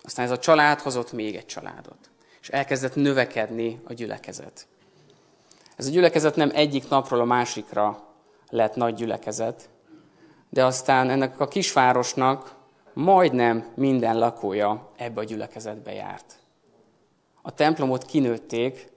Aztán 0.02 0.24
ez 0.24 0.30
a 0.30 0.38
család 0.38 0.80
hozott 0.80 1.12
még 1.12 1.36
egy 1.36 1.46
családot. 1.46 2.10
És 2.40 2.48
elkezdett 2.48 2.94
növekedni 2.94 3.80
a 3.84 3.92
gyülekezet. 3.92 4.66
Ez 5.76 5.86
a 5.86 5.90
gyülekezet 5.90 6.36
nem 6.36 6.50
egyik 6.54 6.88
napról 6.88 7.20
a 7.20 7.24
másikra 7.24 8.08
lett 8.48 8.74
nagy 8.74 8.94
gyülekezet, 8.94 9.68
de 10.48 10.64
aztán 10.64 11.10
ennek 11.10 11.40
a 11.40 11.48
kisvárosnak 11.48 12.58
majdnem 13.00 13.66
minden 13.74 14.18
lakója 14.18 14.90
ebbe 14.96 15.20
a 15.20 15.24
gyülekezetbe 15.24 15.92
járt. 15.92 16.38
A 17.42 17.54
templomot 17.54 18.04
kinőtték, 18.04 18.88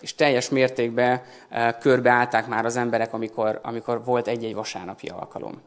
és 0.00 0.14
teljes 0.14 0.48
mértékben 0.48 1.22
eh, 1.48 1.74
körbeállták 1.80 2.46
már 2.46 2.64
az 2.64 2.76
emberek, 2.76 3.12
amikor, 3.12 3.60
amikor 3.62 4.04
volt 4.04 4.26
egy-egy 4.26 4.54
vasárnapi 4.54 5.08
alkalom. 5.08 5.60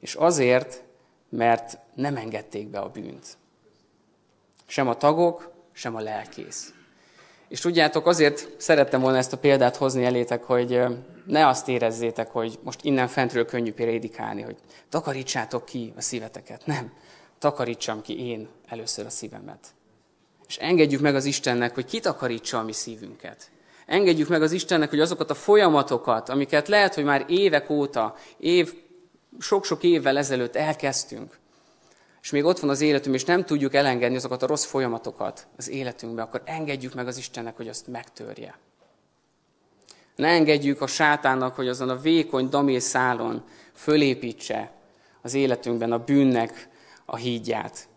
És 0.00 0.14
azért, 0.14 0.82
mert 1.28 1.78
nem 1.94 2.16
engedték 2.16 2.68
be 2.68 2.78
a 2.78 2.88
bűnt. 2.88 3.26
Sem 4.66 4.88
a 4.88 4.96
tagok, 4.96 5.52
sem 5.72 5.94
a 5.94 6.00
lelkész. 6.00 6.74
És 7.48 7.60
tudjátok, 7.60 8.06
azért 8.06 8.60
szerettem 8.60 9.00
volna 9.00 9.16
ezt 9.18 9.32
a 9.32 9.38
példát 9.38 9.76
hozni 9.76 10.04
elétek, 10.04 10.42
hogy 10.42 10.82
ne 11.26 11.46
azt 11.46 11.68
érezzétek, 11.68 12.30
hogy 12.30 12.58
most 12.62 12.84
innen 12.84 13.08
fentről 13.08 13.44
könnyű 13.44 13.72
prédikálni, 13.72 14.42
hogy 14.42 14.56
takarítsátok 14.88 15.64
ki 15.64 15.92
a 15.96 16.00
szíveteket. 16.00 16.66
Nem. 16.66 16.92
Takarítsam 17.38 18.02
ki 18.02 18.28
én 18.28 18.48
először 18.68 19.06
a 19.06 19.10
szívemet. 19.10 19.66
És 20.48 20.56
engedjük 20.56 21.00
meg 21.00 21.14
az 21.14 21.24
Istennek, 21.24 21.74
hogy 21.74 21.84
kitakarítsa 21.84 22.58
a 22.58 22.62
mi 22.62 22.72
szívünket. 22.72 23.50
Engedjük 23.86 24.28
meg 24.28 24.42
az 24.42 24.52
Istennek, 24.52 24.90
hogy 24.90 25.00
azokat 25.00 25.30
a 25.30 25.34
folyamatokat, 25.34 26.28
amiket 26.28 26.68
lehet, 26.68 26.94
hogy 26.94 27.04
már 27.04 27.24
évek 27.28 27.70
óta, 27.70 28.14
év, 28.38 28.74
sok-sok 29.38 29.82
évvel 29.82 30.18
ezelőtt 30.18 30.56
elkezdtünk, 30.56 31.38
és 32.22 32.30
még 32.30 32.44
ott 32.44 32.58
van 32.58 32.70
az 32.70 32.80
életünk, 32.80 33.14
és 33.14 33.24
nem 33.24 33.44
tudjuk 33.44 33.74
elengedni 33.74 34.16
azokat 34.16 34.42
a 34.42 34.46
rossz 34.46 34.64
folyamatokat 34.64 35.46
az 35.56 35.68
életünkbe, 35.68 36.22
akkor 36.22 36.42
engedjük 36.44 36.94
meg 36.94 37.06
az 37.06 37.16
Istennek, 37.16 37.56
hogy 37.56 37.68
azt 37.68 37.86
megtörje. 37.86 38.58
Ne 40.16 40.28
engedjük 40.28 40.80
a 40.80 40.86
sátánnak, 40.86 41.54
hogy 41.54 41.68
azon 41.68 41.88
a 41.88 42.00
vékony 42.00 42.48
damé 42.48 42.78
szálon 42.78 43.44
fölépítse 43.72 44.70
az 45.22 45.34
életünkben 45.34 45.92
a 45.92 46.04
bűnnek 46.04 46.68
a 47.04 47.16
hídját, 47.16 47.88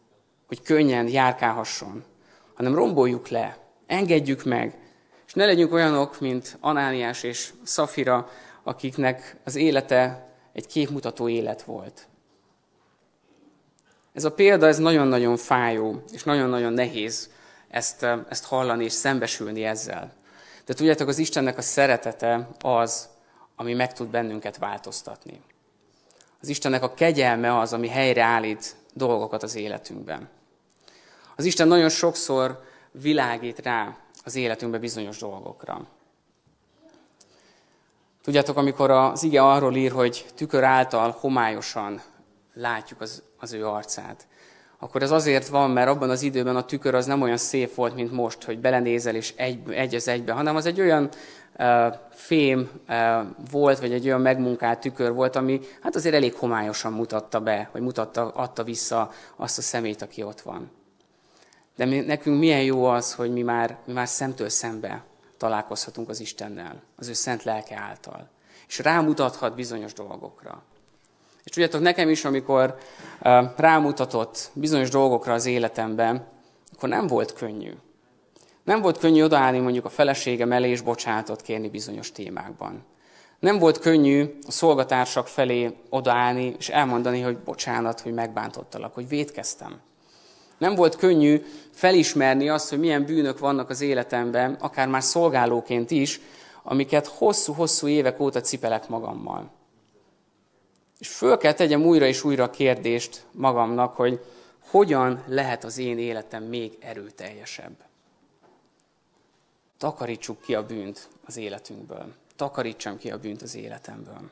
hogy 0.48 0.62
könnyen 0.62 1.08
járkálhasson, 1.08 2.04
hanem 2.54 2.76
romboljuk 2.76 3.28
le, 3.28 3.58
engedjük 3.88 4.44
meg, 4.44 4.78
és 5.28 5.34
ne 5.34 5.46
legyünk 5.46 5.74
olyanok, 5.74 6.20
mint 6.20 6.58
Anániás 6.60 7.24
és 7.24 7.54
Szafira, 7.64 8.30
akiknek 8.64 9.38
az 9.44 9.56
élete 9.56 10.30
egy 10.54 10.68
képmutató 10.68 11.28
élet 11.28 11.62
volt. 11.62 12.08
Ez 14.14 14.24
a 14.24 14.34
példa, 14.34 14.68
ez 14.68 14.78
nagyon-nagyon 14.78 15.38
fájó, 15.38 16.04
és 16.12 16.24
nagyon-nagyon 16.24 16.74
nehéz 16.74 17.30
ezt, 17.68 18.06
ezt 18.30 18.46
hallani 18.46 18.84
és 18.84 18.92
szembesülni 18.92 19.64
ezzel. 19.64 20.14
De 20.70 20.76
tudjátok, 20.76 21.08
az 21.08 21.18
Istennek 21.18 21.58
a 21.58 21.62
szeretete 21.62 22.50
az, 22.62 23.10
ami 23.56 23.74
meg 23.74 23.94
tud 23.94 24.08
bennünket 24.08 24.58
változtatni. 24.58 25.42
Az 26.42 26.48
Istennek 26.48 26.84
a 26.84 26.94
kegyelme 26.94 27.60
az, 27.60 27.74
ami 27.74 27.88
helyreállít 27.88 28.76
dolgokat 28.94 29.44
az 29.44 29.56
életünkben. 29.56 30.30
Az 31.36 31.46
Isten 31.46 31.68
nagyon 31.68 31.90
sokszor 31.90 32.64
világít 32.92 33.60
rá 33.60 33.98
az 34.24 34.36
életünkbe 34.36 34.78
bizonyos 34.78 35.18
dolgokra. 35.18 35.88
Tudjátok, 38.22 38.58
amikor 38.58 38.92
az 38.92 39.24
ige 39.24 39.42
arról 39.42 39.76
ír, 39.76 39.92
hogy 39.92 40.26
tükör 40.36 40.64
által 40.64 41.16
homályosan 41.20 42.02
látjuk 42.54 43.02
az, 43.02 43.24
az 43.38 43.54
ő 43.54 43.68
arcát, 43.68 44.28
akkor 44.80 45.04
ez 45.04 45.12
azért 45.12 45.48
van, 45.48 45.72
mert 45.72 45.90
abban 45.90 46.10
az 46.10 46.22
időben 46.22 46.56
a 46.56 46.66
tükör 46.66 46.96
az 46.96 47.06
nem 47.06 47.22
olyan 47.22 47.38
szép 47.38 47.76
volt, 47.76 47.96
mint 47.96 48.12
most, 48.12 48.44
hogy 48.44 48.60
belenézel 48.60 49.16
és 49.16 49.34
egy, 49.36 49.72
egy 49.72 49.96
az 49.96 50.08
egybe, 50.08 50.32
hanem 50.32 50.56
az 50.56 50.66
egy 50.66 50.80
olyan 50.80 51.10
uh, 51.60 51.94
fém 52.12 52.70
uh, 52.90 52.96
volt, 53.52 53.80
vagy 53.80 53.94
egy 53.94 54.06
olyan 54.06 54.22
megmunkált 54.22 54.80
tükör 54.80 55.14
volt, 55.14 55.36
ami 55.36 55.62
hát 55.82 55.96
azért 55.96 56.16
elég 56.16 56.34
homályosan 56.34 56.94
mutatta 56.94 57.40
be, 57.40 57.70
vagy 57.72 57.82
mutatta, 57.82 58.28
adta 58.28 58.64
vissza 58.64 59.12
azt 59.36 59.58
a 59.58 59.62
szemét, 59.62 60.02
aki 60.02 60.24
ott 60.24 60.42
van. 60.42 60.72
De 61.76 61.86
mi, 61.86 62.00
nekünk 62.00 62.40
milyen 62.40 62.64
jó 62.64 62.86
az, 62.86 63.14
hogy 63.14 63.34
mi 63.34 63.42
már, 63.42 63.78
mi 63.86 63.94
már 63.94 64.08
szemtől 64.08 64.50
szembe 64.50 65.04
találkozhatunk 65.38 66.10
az 66.10 66.20
Istennel, 66.20 66.82
az 66.96 67.08
ő 67.08 67.14
szent 67.14 67.44
lelke 67.44 67.80
által. 67.80 68.30
És 68.68 68.80
rámutathat 68.80 69.56
bizonyos 69.56 69.94
dolgokra. 69.94 70.64
És 71.50 71.56
tudjátok, 71.56 71.82
nekem 71.82 72.10
is, 72.10 72.26
amikor 72.26 72.76
rámutatott 73.56 74.52
bizonyos 74.54 74.90
dolgokra 74.90 75.34
az 75.34 75.46
életemben, 75.46 76.28
akkor 76.76 76.90
nem 76.90 77.08
volt 77.08 77.34
könnyű. 77.34 77.72
Nem 78.64 78.82
volt 78.82 78.98
könnyű 78.98 79.24
odaállni 79.24 79.60
mondjuk 79.60 79.86
a 79.86 79.90
feleségem 79.90 80.52
elé 80.52 80.70
és 80.70 80.82
bocsánatot 80.82 81.42
kérni 81.42 81.70
bizonyos 81.70 82.12
témákban. 82.12 82.84
Nem 83.40 83.60
volt 83.60 83.80
könnyű 83.80 84.40
a 84.48 84.52
szolgatársak 84.52 85.28
felé 85.28 85.76
odaállni 85.90 86.56
és 86.58 86.70
elmondani, 86.70 87.22
hogy 87.22 87.38
bocsánat, 87.38 88.00
hogy 88.00 88.14
megbántottalak, 88.14 88.94
hogy 88.94 89.08
védkeztem. 89.08 89.80
Nem 90.58 90.76
volt 90.76 90.96
könnyű 90.96 91.46
felismerni 91.72 92.50
azt, 92.50 92.70
hogy 92.70 92.80
milyen 92.80 93.06
bűnök 93.06 93.40
vannak 93.40 93.70
az 93.70 93.82
életemben, 93.82 94.54
akár 94.60 94.88
már 94.88 95.04
szolgálóként 95.04 95.92
is, 95.92 96.22
amiket 96.64 97.08
hosszú-hosszú 97.08 97.88
évek 97.88 98.20
óta 98.20 98.42
cipelek 98.42 98.88
magammal. 98.90 99.58
És 101.00 101.08
föl 101.08 101.38
kell 101.38 101.54
tegyem 101.54 101.84
újra 101.86 102.06
és 102.06 102.24
újra 102.24 102.44
a 102.44 102.50
kérdést 102.50 103.26
magamnak, 103.32 103.96
hogy 103.96 104.20
hogyan 104.60 105.24
lehet 105.28 105.64
az 105.64 105.78
én 105.78 106.00
életem 106.00 106.44
még 106.44 106.78
erőteljesebb. 106.80 107.84
Takarítsuk 109.78 110.42
ki 110.42 110.56
a 110.56 110.66
bűnt 110.66 111.08
az 111.26 111.38
életünkből. 111.38 112.14
Takarítsam 112.36 112.98
ki 112.98 113.12
a 113.12 113.18
bűnt 113.18 113.42
az 113.42 113.56
életemből. 113.56 114.30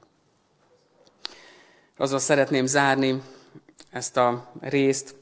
Azzal 1.97 2.19
szeretném 2.19 2.65
zárni 2.65 3.21
ezt 3.91 4.17
a 4.17 4.51
részt, 4.59 5.15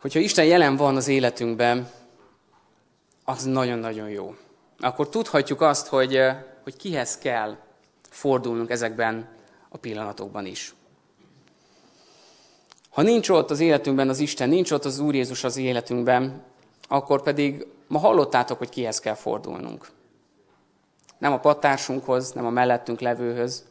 hogyha 0.00 0.18
Isten 0.18 0.44
jelen 0.44 0.76
van 0.76 0.96
az 0.96 1.08
életünkben, 1.08 1.90
az 3.24 3.44
nagyon-nagyon 3.44 4.08
jó. 4.08 4.36
Akkor 4.78 5.08
tudhatjuk 5.08 5.60
azt, 5.60 5.86
hogy, 5.86 6.20
hogy 6.62 6.76
kihez 6.76 7.18
kell 7.18 7.56
fordulnunk 8.10 8.70
ezekben 8.70 9.35
a 9.76 9.78
pillanatokban 9.78 10.46
is. 10.46 10.74
Ha 12.90 13.02
nincs 13.02 13.28
ott 13.28 13.50
az 13.50 13.60
életünkben 13.60 14.08
az 14.08 14.18
Isten, 14.18 14.48
nincs 14.48 14.70
ott 14.70 14.84
az 14.84 14.98
Úr 14.98 15.14
Jézus 15.14 15.44
az 15.44 15.56
életünkben, 15.56 16.42
akkor 16.88 17.22
pedig 17.22 17.66
ma 17.86 17.98
hallottátok, 17.98 18.58
hogy 18.58 18.68
kihez 18.68 19.00
kell 19.00 19.14
fordulnunk. 19.14 19.88
Nem 21.18 21.32
a 21.32 21.38
pattársunkhoz, 21.38 22.32
nem 22.32 22.46
a 22.46 22.50
mellettünk 22.50 23.00
levőhöz, 23.00 23.64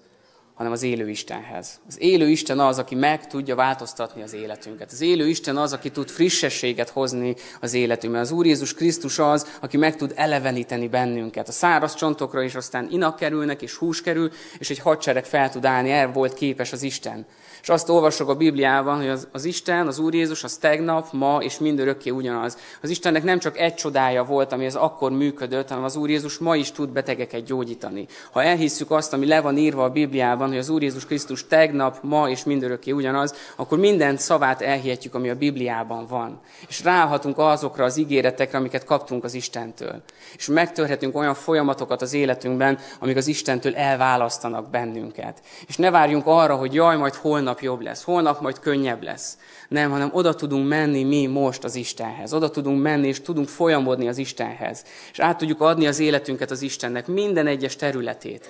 hanem 0.56 0.72
az 0.72 0.84
élő 0.84 1.10
Istenhez. 1.10 1.80
Az 1.88 2.02
élő 2.02 2.30
Isten 2.30 2.60
az, 2.60 2.80
aki 2.80 2.96
meg 2.96 3.28
tudja 3.28 3.56
változtatni 3.56 4.22
az 4.22 4.34
életünket. 4.34 4.92
Az 4.92 5.02
élő 5.02 5.28
Isten 5.28 5.58
az, 5.58 5.74
aki 5.74 5.92
tud 5.92 6.10
frissességet 6.10 6.90
hozni 6.90 7.36
az 7.62 7.74
életünkben. 7.74 8.22
Az 8.22 8.32
Úr 8.32 8.46
Jézus 8.46 8.74
Krisztus 8.74 9.20
az, 9.20 9.58
aki 9.62 9.78
meg 9.78 9.96
tud 9.96 10.14
eleveníteni 10.16 10.88
bennünket. 10.88 11.48
A 11.48 11.52
száraz 11.52 11.96
csontokra 11.96 12.42
is 12.42 12.56
aztán 12.56 12.88
inak 12.92 13.16
kerülnek, 13.16 13.62
és 13.62 13.76
hús 13.76 14.02
kerül, 14.02 14.32
és 14.58 14.70
egy 14.70 14.80
hadsereg 14.80 15.26
fel 15.26 15.50
tud 15.50 15.66
állni. 15.66 15.92
Erre 15.92 16.12
volt 16.12 16.34
képes 16.34 16.72
az 16.72 16.82
Isten. 16.82 17.26
És 17.66 17.72
azt 17.72 17.90
olvasok 17.90 18.30
a 18.30 18.36
Bibliában, 18.36 18.98
hogy 18.98 19.08
az, 19.08 19.28
az 19.32 19.46
Isten, 19.46 19.88
az 19.88 20.00
Úr 20.00 20.14
Jézus, 20.14 20.44
az 20.44 20.58
tegnap, 20.58 21.08
ma 21.12 21.38
és 21.42 21.58
mindörökké 21.58 22.10
ugyanaz. 22.10 22.58
Az 22.82 22.90
Istennek 22.90 23.24
nem 23.24 23.40
csak 23.40 23.58
egy 23.58 23.74
csodája 23.74 24.24
volt, 24.24 24.52
ami 24.52 24.66
az 24.66 24.76
akkor 24.76 25.12
működött, 25.12 25.70
hanem 25.70 25.84
az 25.84 25.96
Úr 25.96 26.10
Jézus 26.10 26.38
ma 26.38 26.56
is 26.56 26.72
tud 26.72 26.90
betegeket 26.90 27.44
gyógyítani. 27.44 28.08
Ha 28.32 28.44
elhisszük 28.44 28.92
azt, 28.92 29.14
ami 29.14 29.28
le 29.28 29.42
van 29.42 29.58
írva 29.58 29.84
a 29.84 29.90
Bibliában, 29.90 30.48
hogy 30.48 30.58
az 30.58 30.70
Úr 30.70 30.82
Jézus 30.82 31.06
Krisztus 31.06 31.48
tegnap, 31.48 31.98
ma 32.02 32.30
és 32.30 32.44
mindörökké 32.44 32.92
ugyanaz, 32.92 33.36
akkor 33.56 33.78
minden 33.78 34.18
szavát 34.18 34.62
elhihetjük, 34.62 35.16
ami 35.16 35.30
a 35.30 35.36
Bibliában 35.36 36.06
van. 36.08 36.40
És 36.68 36.84
ráhatunk 36.84 37.38
azokra 37.38 37.84
az 37.84 37.98
ígéretekre, 37.98 38.58
amiket 38.58 38.84
kaptunk 38.84 39.24
az 39.24 39.34
Istentől. 39.34 40.02
És 40.36 40.48
megtörhetünk 40.48 41.16
olyan 41.16 41.34
folyamatokat 41.34 42.02
az 42.02 42.14
életünkben, 42.14 42.78
amik 43.00 43.18
az 43.18 43.28
Istentől 43.28 43.76
elválasztanak 43.76 44.70
bennünket. 44.70 45.42
És 45.68 45.78
ne 45.78 45.90
várjunk 45.90 46.28
arra, 46.28 46.56
hogy 46.56 46.74
jaj, 46.74 46.98
majd 46.98 47.14
holnap 47.14 47.54
holnap 47.60 47.78
jobb 47.78 47.88
lesz, 47.88 48.04
holnap 48.04 48.42
majd 48.42 48.60
könnyebb 48.60 49.04
lesz. 49.04 49.38
Nem, 49.70 49.92
hanem 49.92 50.10
oda 50.14 50.34
tudunk 50.34 50.68
menni 50.68 51.04
mi 51.04 51.26
most 51.26 51.64
az 51.64 51.76
Istenhez. 51.76 52.34
Oda 52.34 52.50
tudunk 52.50 52.82
menni, 52.82 53.08
és 53.08 53.22
tudunk 53.22 53.48
folyamodni 53.48 54.08
az 54.08 54.18
Istenhez. 54.18 54.84
És 55.12 55.20
át 55.20 55.38
tudjuk 55.38 55.62
adni 55.62 55.88
az 55.88 56.00
életünket 56.00 56.52
az 56.52 56.62
Istennek, 56.62 57.08
minden 57.08 57.48
egyes 57.48 57.76
területét. 57.76 58.50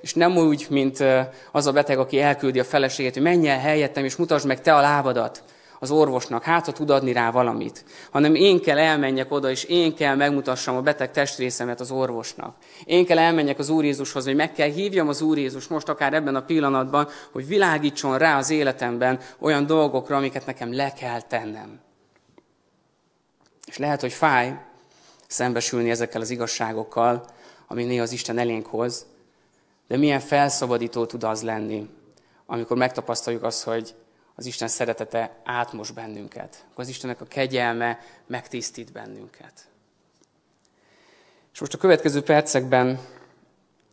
És 0.00 0.14
nem 0.14 0.36
úgy, 0.36 0.66
mint 0.70 1.04
az 1.52 1.66
a 1.66 1.72
beteg, 1.72 1.98
aki 1.98 2.20
elküldi 2.20 2.58
a 2.58 2.64
feleségét, 2.64 3.14
hogy 3.14 3.22
menj 3.22 3.48
el 3.48 3.58
helyettem, 3.58 4.04
és 4.04 4.16
mutasd 4.16 4.46
meg 4.46 4.60
te 4.60 4.74
a 4.74 4.80
lábadat 4.80 5.42
az 5.78 5.90
orvosnak, 5.90 6.42
hát 6.42 6.64
ha 6.64 6.72
tud 6.72 6.90
adni 6.90 7.12
rá 7.12 7.30
valamit, 7.30 7.84
hanem 8.10 8.34
én 8.34 8.60
kell 8.60 8.78
elmenjek 8.78 9.32
oda, 9.32 9.50
és 9.50 9.64
én 9.64 9.94
kell 9.94 10.14
megmutassam 10.14 10.76
a 10.76 10.82
beteg 10.82 11.10
testrészemet 11.10 11.80
az 11.80 11.90
orvosnak. 11.90 12.56
Én 12.84 13.06
kell 13.06 13.18
elmenjek 13.18 13.58
az 13.58 13.68
Úr 13.68 13.84
Jézushoz, 13.84 14.24
hogy 14.24 14.34
meg 14.34 14.52
kell 14.52 14.70
hívjam 14.70 15.08
az 15.08 15.20
Úr 15.20 15.38
Jézus 15.38 15.66
most 15.66 15.88
akár 15.88 16.14
ebben 16.14 16.34
a 16.34 16.42
pillanatban, 16.44 17.08
hogy 17.32 17.46
világítson 17.46 18.18
rá 18.18 18.38
az 18.38 18.50
életemben 18.50 19.20
olyan 19.38 19.66
dolgokra, 19.66 20.16
amiket 20.16 20.46
nekem 20.46 20.74
le 20.74 20.92
kell 20.92 21.20
tennem. 21.20 21.80
És 23.66 23.78
lehet, 23.78 24.00
hogy 24.00 24.12
fáj 24.12 24.60
szembesülni 25.26 25.90
ezekkel 25.90 26.20
az 26.20 26.30
igazságokkal, 26.30 27.24
ami 27.66 27.84
néha 27.84 28.02
az 28.02 28.12
Isten 28.12 28.38
elénk 28.38 28.66
hoz, 28.66 29.06
de 29.88 29.96
milyen 29.96 30.20
felszabadító 30.20 31.06
tud 31.06 31.24
az 31.24 31.42
lenni, 31.42 31.88
amikor 32.46 32.76
megtapasztaljuk 32.76 33.42
azt, 33.42 33.62
hogy 33.62 33.94
az 34.38 34.46
Isten 34.46 34.68
szeretete 34.68 35.40
átmos 35.44 35.90
bennünket. 35.90 36.64
Akkor 36.70 36.84
az 36.84 36.88
Istennek 36.90 37.20
a 37.20 37.24
kegyelme 37.24 37.98
megtisztít 38.26 38.92
bennünket. 38.92 39.52
És 41.52 41.60
most 41.60 41.74
a 41.74 41.78
következő 41.78 42.22
percekben 42.22 43.00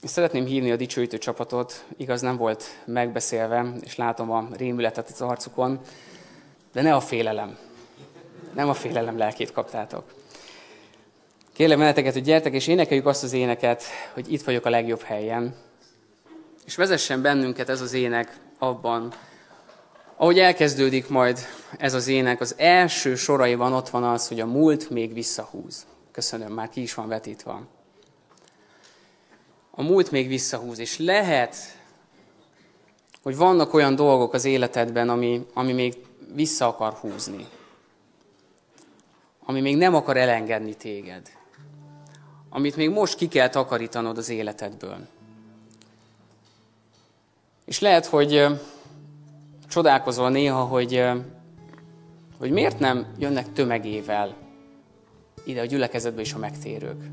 szeretném 0.03 0.45
hívni 0.45 0.71
a 0.71 0.75
dicsőítő 0.75 1.17
csapatot. 1.17 1.85
Igaz, 1.97 2.21
nem 2.21 2.37
volt 2.37 2.63
megbeszélve, 2.85 3.73
és 3.81 3.95
látom 3.95 4.31
a 4.31 4.47
rémületet 4.57 5.09
az 5.09 5.21
arcukon, 5.21 5.79
de 6.73 6.81
ne 6.81 6.95
a 6.95 7.01
félelem. 7.01 7.57
Nem 8.53 8.69
a 8.69 8.73
félelem 8.73 9.17
lelkét 9.17 9.51
kaptátok. 9.51 10.13
Kérlek 11.53 11.77
meneteket, 11.77 12.13
hogy 12.13 12.23
gyertek, 12.23 12.53
és 12.53 12.67
énekeljük 12.67 13.05
azt 13.05 13.23
az 13.23 13.33
éneket, 13.33 13.83
hogy 14.13 14.31
itt 14.33 14.43
vagyok 14.43 14.65
a 14.65 14.69
legjobb 14.69 15.01
helyen. 15.01 15.55
És 16.65 16.75
vezessen 16.75 17.21
bennünket 17.21 17.69
ez 17.69 17.81
az 17.81 17.93
ének 17.93 18.37
abban, 18.57 19.13
ahogy 20.15 20.39
elkezdődik 20.39 21.09
majd 21.09 21.39
ez 21.77 21.93
az 21.93 22.07
ének, 22.07 22.41
az 22.41 22.55
első 22.57 23.15
soraiban 23.15 23.73
ott 23.73 23.89
van 23.89 24.03
az, 24.03 24.27
hogy 24.27 24.39
a 24.39 24.45
múlt 24.45 24.89
még 24.89 25.13
visszahúz. 25.13 25.85
Köszönöm, 26.11 26.51
már 26.51 26.69
ki 26.69 26.81
is 26.81 26.93
van 26.93 27.07
vetítve. 27.07 27.61
A 29.71 29.83
múlt 29.83 30.11
még 30.11 30.27
visszahúz, 30.27 30.79
és 30.79 30.97
lehet, 30.97 31.55
hogy 33.23 33.35
vannak 33.37 33.73
olyan 33.73 33.95
dolgok 33.95 34.33
az 34.33 34.45
életedben, 34.45 35.09
ami, 35.09 35.45
ami 35.53 35.73
még 35.73 35.95
vissza 36.33 36.67
akar 36.67 36.93
húzni. 36.93 37.47
Ami 39.45 39.61
még 39.61 39.77
nem 39.77 39.95
akar 39.95 40.17
elengedni 40.17 40.73
téged. 40.73 41.29
Amit 42.49 42.75
még 42.75 42.89
most 42.89 43.17
ki 43.17 43.27
kell 43.27 43.49
takarítanod 43.49 44.17
az 44.17 44.29
életedből. 44.29 45.07
És 47.65 47.79
lehet, 47.79 48.05
hogy 48.05 48.45
csodálkozol 49.69 50.29
néha, 50.29 50.63
hogy, 50.63 51.03
hogy 52.39 52.51
miért 52.51 52.79
nem 52.79 53.05
jönnek 53.17 53.53
tömegével 53.53 54.35
ide 55.45 55.61
a 55.61 55.65
gyülekezetbe 55.65 56.21
is 56.21 56.33
a 56.33 56.37
megtérők. 56.37 57.03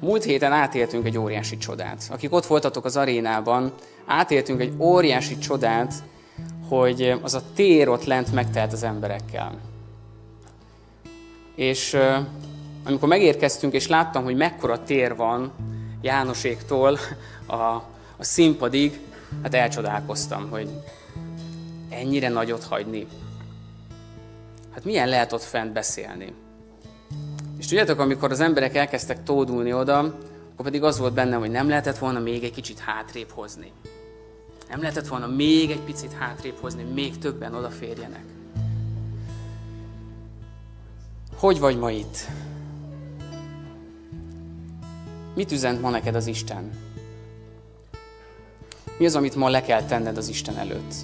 Múlt 0.00 0.24
héten 0.24 0.52
átéltünk 0.52 1.06
egy 1.06 1.18
óriási 1.18 1.56
csodát. 1.56 2.08
Akik 2.10 2.32
ott 2.32 2.46
voltatok 2.46 2.84
az 2.84 2.96
arénában, 2.96 3.72
átéltünk 4.06 4.60
egy 4.60 4.72
óriási 4.78 5.38
csodát, 5.38 5.94
hogy 6.68 7.18
az 7.22 7.34
a 7.34 7.42
tér 7.54 7.88
ott 7.88 8.04
lent 8.04 8.32
megtelt 8.32 8.72
az 8.72 8.82
emberekkel. 8.82 9.58
És 11.54 11.96
amikor 12.84 13.08
megérkeztünk, 13.08 13.72
és 13.72 13.86
láttam, 13.86 14.24
hogy 14.24 14.36
mekkora 14.36 14.82
tér 14.82 15.16
van, 15.16 15.52
Jánoséktól 16.00 16.98
a, 17.46 17.54
a 18.16 18.24
színpadig, 18.24 19.00
hát 19.42 19.54
elcsodálkoztam, 19.54 20.50
hogy 20.50 20.68
ennyire 21.88 22.28
nagyot 22.28 22.64
hagyni. 22.64 23.06
Hát 24.70 24.84
milyen 24.84 25.08
lehet 25.08 25.32
ott 25.32 25.42
fent 25.42 25.72
beszélni? 25.72 26.34
És 27.58 27.66
tudjátok, 27.66 27.98
amikor 27.98 28.30
az 28.30 28.40
emberek 28.40 28.76
elkezdtek 28.76 29.22
tódulni 29.22 29.72
oda, 29.72 29.98
akkor 30.52 30.64
pedig 30.64 30.82
az 30.82 30.98
volt 30.98 31.14
bennem, 31.14 31.40
hogy 31.40 31.50
nem 31.50 31.68
lehetett 31.68 31.98
volna 31.98 32.18
még 32.18 32.44
egy 32.44 32.52
kicsit 32.52 32.78
hátrébb 32.78 33.30
hozni. 33.30 33.72
Nem 34.70 34.80
lehetett 34.80 35.06
volna 35.06 35.26
még 35.26 35.70
egy 35.70 35.80
picit 35.80 36.12
hátrébb 36.12 36.56
hozni, 36.60 36.82
még 36.82 37.18
többen 37.18 37.54
odaférjenek. 37.54 38.24
Hogy 41.36 41.58
vagy 41.58 41.78
ma 41.78 41.90
itt? 41.90 42.18
Mit 45.34 45.52
üzent 45.52 45.80
ma 45.80 45.90
neked 45.90 46.14
az 46.14 46.26
Isten? 46.26 46.87
Mi 48.98 49.06
az, 49.06 49.14
amit 49.14 49.36
ma 49.36 49.48
le 49.48 49.62
kell 49.62 49.82
tenned 49.82 50.16
az 50.16 50.28
Isten 50.28 50.56
előtt? 50.56 50.94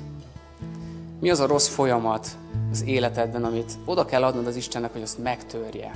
Mi 1.21 1.31
az 1.31 1.41
a 1.41 1.47
rossz 1.47 1.69
folyamat 1.69 2.29
az 2.71 2.85
életedben, 2.87 3.45
amit 3.45 3.73
oda 3.85 4.05
kell 4.05 4.25
adnod 4.25 4.47
az 4.47 4.57
Istennek, 4.57 4.93
hogy 4.93 5.03
azt 5.03 5.23
megtörje? 5.23 5.91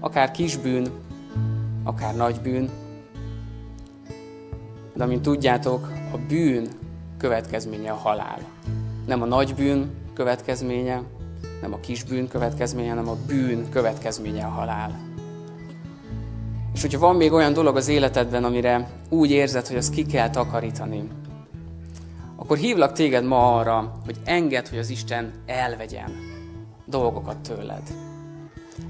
Akár 0.00 0.30
kis 0.30 0.56
bűn, 0.56 0.90
akár 1.84 2.16
nagy 2.16 2.40
bűn, 2.40 2.70
de 4.94 5.04
amint 5.04 5.22
tudjátok, 5.22 5.92
a 6.12 6.16
bűn 6.28 6.68
következménye 7.18 7.90
a 7.90 7.94
halál. 7.94 8.38
Nem 9.06 9.22
a 9.22 9.26
nagy 9.26 9.54
bűn 9.54 9.90
következménye, 10.14 11.02
nem 11.60 11.72
a 11.72 11.80
kis 11.80 12.02
bűn 12.04 12.28
következménye, 12.28 12.88
hanem 12.88 13.08
a 13.08 13.16
bűn 13.26 13.70
következménye 13.70 14.44
a 14.44 14.50
halál. 14.50 15.15
És 16.76 16.82
hogyha 16.82 16.98
van 16.98 17.16
még 17.16 17.32
olyan 17.32 17.52
dolog 17.52 17.76
az 17.76 17.88
életedben, 17.88 18.44
amire 18.44 18.88
úgy 19.08 19.30
érzed, 19.30 19.66
hogy 19.66 19.76
azt 19.76 19.94
ki 19.94 20.06
kell 20.06 20.30
takarítani, 20.30 21.08
akkor 22.36 22.56
hívlak 22.56 22.92
téged 22.92 23.24
ma 23.24 23.56
arra, 23.56 23.92
hogy 24.04 24.16
engedd, 24.24 24.68
hogy 24.68 24.78
az 24.78 24.90
Isten 24.90 25.32
elvegyen 25.46 26.12
dolgokat 26.86 27.36
tőled. 27.36 27.82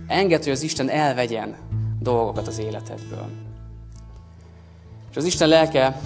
Engedd, 0.06 0.42
hogy 0.42 0.52
az 0.52 0.62
Isten 0.62 0.90
elvegyen 0.90 1.56
dolgokat 2.00 2.46
az 2.46 2.58
életedből. 2.58 3.28
És 5.10 5.16
az 5.16 5.24
Isten 5.24 5.48
lelke 5.48 6.00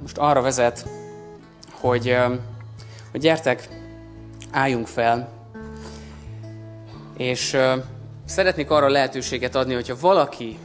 most 0.00 0.18
arra 0.18 0.42
vezet, 0.42 0.88
hogy, 1.70 2.16
hogy 3.10 3.20
gyertek, 3.20 3.68
álljunk 4.50 4.86
fel, 4.86 5.28
és 7.16 7.56
szeretnék 8.32 8.70
arra 8.70 8.88
lehetőséget 8.88 9.54
adni, 9.54 9.74
hogyha 9.74 9.96
valaki 10.00 10.58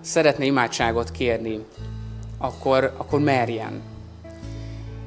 szeretne 0.00 0.44
imádságot 0.44 1.10
kérni, 1.10 1.64
akkor, 2.38 2.92
akkor 2.96 3.20
merjen. 3.20 3.80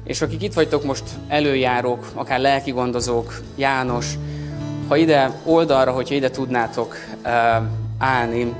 És 0.04 0.22
akik 0.22 0.42
itt 0.42 0.52
vagytok 0.52 0.84
most 0.84 1.02
előjárók, 1.28 2.10
akár 2.14 2.40
lelki 2.40 2.70
gondozók, 2.70 3.40
János, 3.56 4.14
ha 4.88 4.96
ide 4.96 5.40
oldalra, 5.44 5.92
hogyha 5.92 6.14
ide 6.14 6.30
tudnátok 6.30 6.96
uh, 7.24 7.30
állni, 7.98 8.54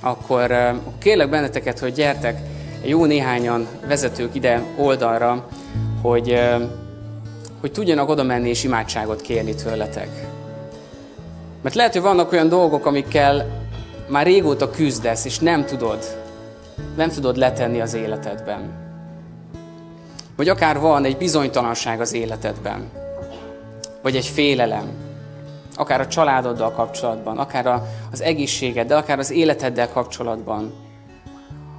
akkor 0.00 0.50
uh, 0.50 0.76
kérlek 0.98 1.30
benneteket, 1.30 1.78
hogy 1.78 1.92
gyertek, 1.92 2.40
jó 2.84 3.04
néhányan 3.04 3.66
vezetők 3.86 4.34
ide 4.34 4.62
oldalra, 4.76 5.48
hogy, 6.02 6.32
uh, 6.32 6.62
hogy 7.60 7.72
tudjanak 7.72 8.08
oda 8.08 8.22
menni 8.22 8.48
és 8.48 8.64
imádságot 8.64 9.20
kérni 9.20 9.54
tőletek. 9.54 10.31
Mert 11.62 11.74
lehet, 11.74 11.92
hogy 11.92 12.02
vannak 12.02 12.32
olyan 12.32 12.48
dolgok, 12.48 12.86
amikkel 12.86 13.60
már 14.08 14.26
régóta 14.26 14.70
küzdesz, 14.70 15.24
és 15.24 15.38
nem 15.38 15.64
tudod, 15.64 15.98
nem 16.96 17.08
tudod 17.08 17.36
letenni 17.36 17.80
az 17.80 17.94
életedben. 17.94 18.80
Vagy 20.36 20.48
akár 20.48 20.78
van 20.78 21.04
egy 21.04 21.16
bizonytalanság 21.16 22.00
az 22.00 22.12
életedben, 22.12 22.90
vagy 24.02 24.16
egy 24.16 24.26
félelem, 24.26 24.90
akár 25.76 26.00
a 26.00 26.06
családoddal 26.06 26.72
kapcsolatban, 26.72 27.38
akár 27.38 27.82
az 28.12 28.20
egészségeddel, 28.20 28.98
akár 28.98 29.18
az 29.18 29.30
életeddel 29.30 29.88
kapcsolatban, 29.88 30.72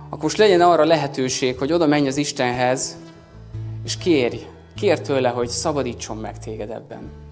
akkor 0.09 0.23
most 0.23 0.37
legyen 0.37 0.61
arra 0.61 0.85
lehetőség, 0.85 1.57
hogy 1.57 1.73
oda 1.73 1.87
menj 1.87 2.07
az 2.07 2.17
Istenhez, 2.17 2.97
és 3.85 3.97
kérj, 3.97 4.37
kérj 4.75 5.01
tőle, 5.01 5.29
hogy 5.29 5.47
szabadítson 5.47 6.17
meg 6.17 6.39
téged 6.39 6.69
ebben. 6.69 7.22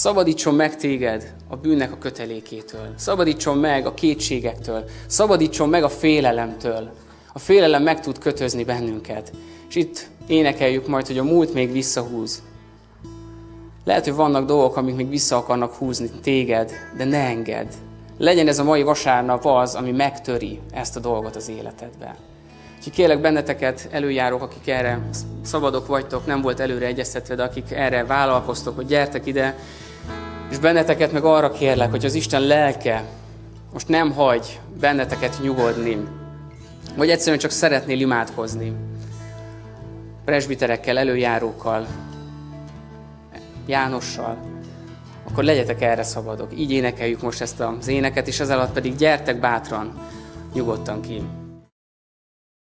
Szabadítson 0.00 0.54
meg 0.54 0.76
téged 0.76 1.34
a 1.48 1.56
bűnnek 1.56 1.92
a 1.92 1.98
kötelékétől. 1.98 2.94
Szabadítson 2.96 3.58
meg 3.58 3.86
a 3.86 3.94
kétségektől. 3.94 4.84
Szabadítson 5.06 5.68
meg 5.68 5.82
a 5.82 5.88
félelemtől. 5.88 6.90
A 7.32 7.38
félelem 7.38 7.82
meg 7.82 8.00
tud 8.00 8.18
kötözni 8.18 8.64
bennünket. 8.64 9.32
És 9.68 9.74
itt 9.74 10.08
énekeljük 10.26 10.86
majd, 10.86 11.06
hogy 11.06 11.18
a 11.18 11.22
múlt 11.22 11.54
még 11.54 11.72
visszahúz. 11.72 12.42
Lehet, 13.84 14.04
hogy 14.04 14.14
vannak 14.14 14.46
dolgok, 14.46 14.76
amik 14.76 14.94
még 14.94 15.08
vissza 15.08 15.36
akarnak 15.36 15.74
húzni 15.74 16.10
téged, 16.22 16.72
de 16.96 17.04
ne 17.04 17.18
engedd. 17.18 17.68
Legyen 18.18 18.48
ez 18.48 18.58
a 18.58 18.64
mai 18.64 18.82
vasárnap 18.82 19.44
az, 19.44 19.74
ami 19.74 19.90
megtöri 19.90 20.60
ezt 20.72 20.96
a 20.96 21.00
dolgot 21.00 21.36
az 21.36 21.48
életedbe. 21.48 22.16
Úgyhogy 22.76 22.92
kérlek 22.92 23.20
benneteket, 23.20 23.88
előjárók, 23.90 24.42
akik 24.42 24.68
erre 24.68 25.08
szabadok 25.42 25.86
vagytok, 25.86 26.26
nem 26.26 26.40
volt 26.40 26.60
előre 26.60 26.86
egyeztetve, 26.86 27.34
de 27.34 27.42
akik 27.42 27.70
erre 27.70 28.04
vállalkoztok, 28.04 28.76
hogy 28.76 28.86
gyertek 28.86 29.26
ide, 29.26 29.56
és 30.50 30.58
benneteket 30.58 31.12
meg 31.12 31.24
arra 31.24 31.50
kérlek, 31.50 31.90
hogy 31.90 32.04
az 32.04 32.14
Isten 32.14 32.42
lelke 32.42 33.04
most 33.72 33.88
nem 33.88 34.12
hagy 34.12 34.60
benneteket 34.80 35.38
nyugodni, 35.42 35.98
vagy 36.96 37.10
egyszerűen 37.10 37.38
csak 37.38 37.50
szeretnél 37.50 38.00
imádkozni. 38.00 38.72
Presbiterekkel, 40.24 40.98
előjárókkal, 40.98 41.86
Jánossal, 43.66 44.36
akkor 45.30 45.44
legyetek 45.44 45.82
erre 45.82 46.02
szabadok. 46.02 46.58
Így 46.58 46.70
énekeljük 46.70 47.22
most 47.22 47.40
ezt 47.40 47.60
az 47.60 47.88
éneket, 47.88 48.28
és 48.28 48.40
ez 48.40 48.50
alatt 48.50 48.72
pedig 48.72 48.96
gyertek 48.96 49.40
bátran, 49.40 49.98
nyugodtan 50.54 51.00
ki. 51.00 51.22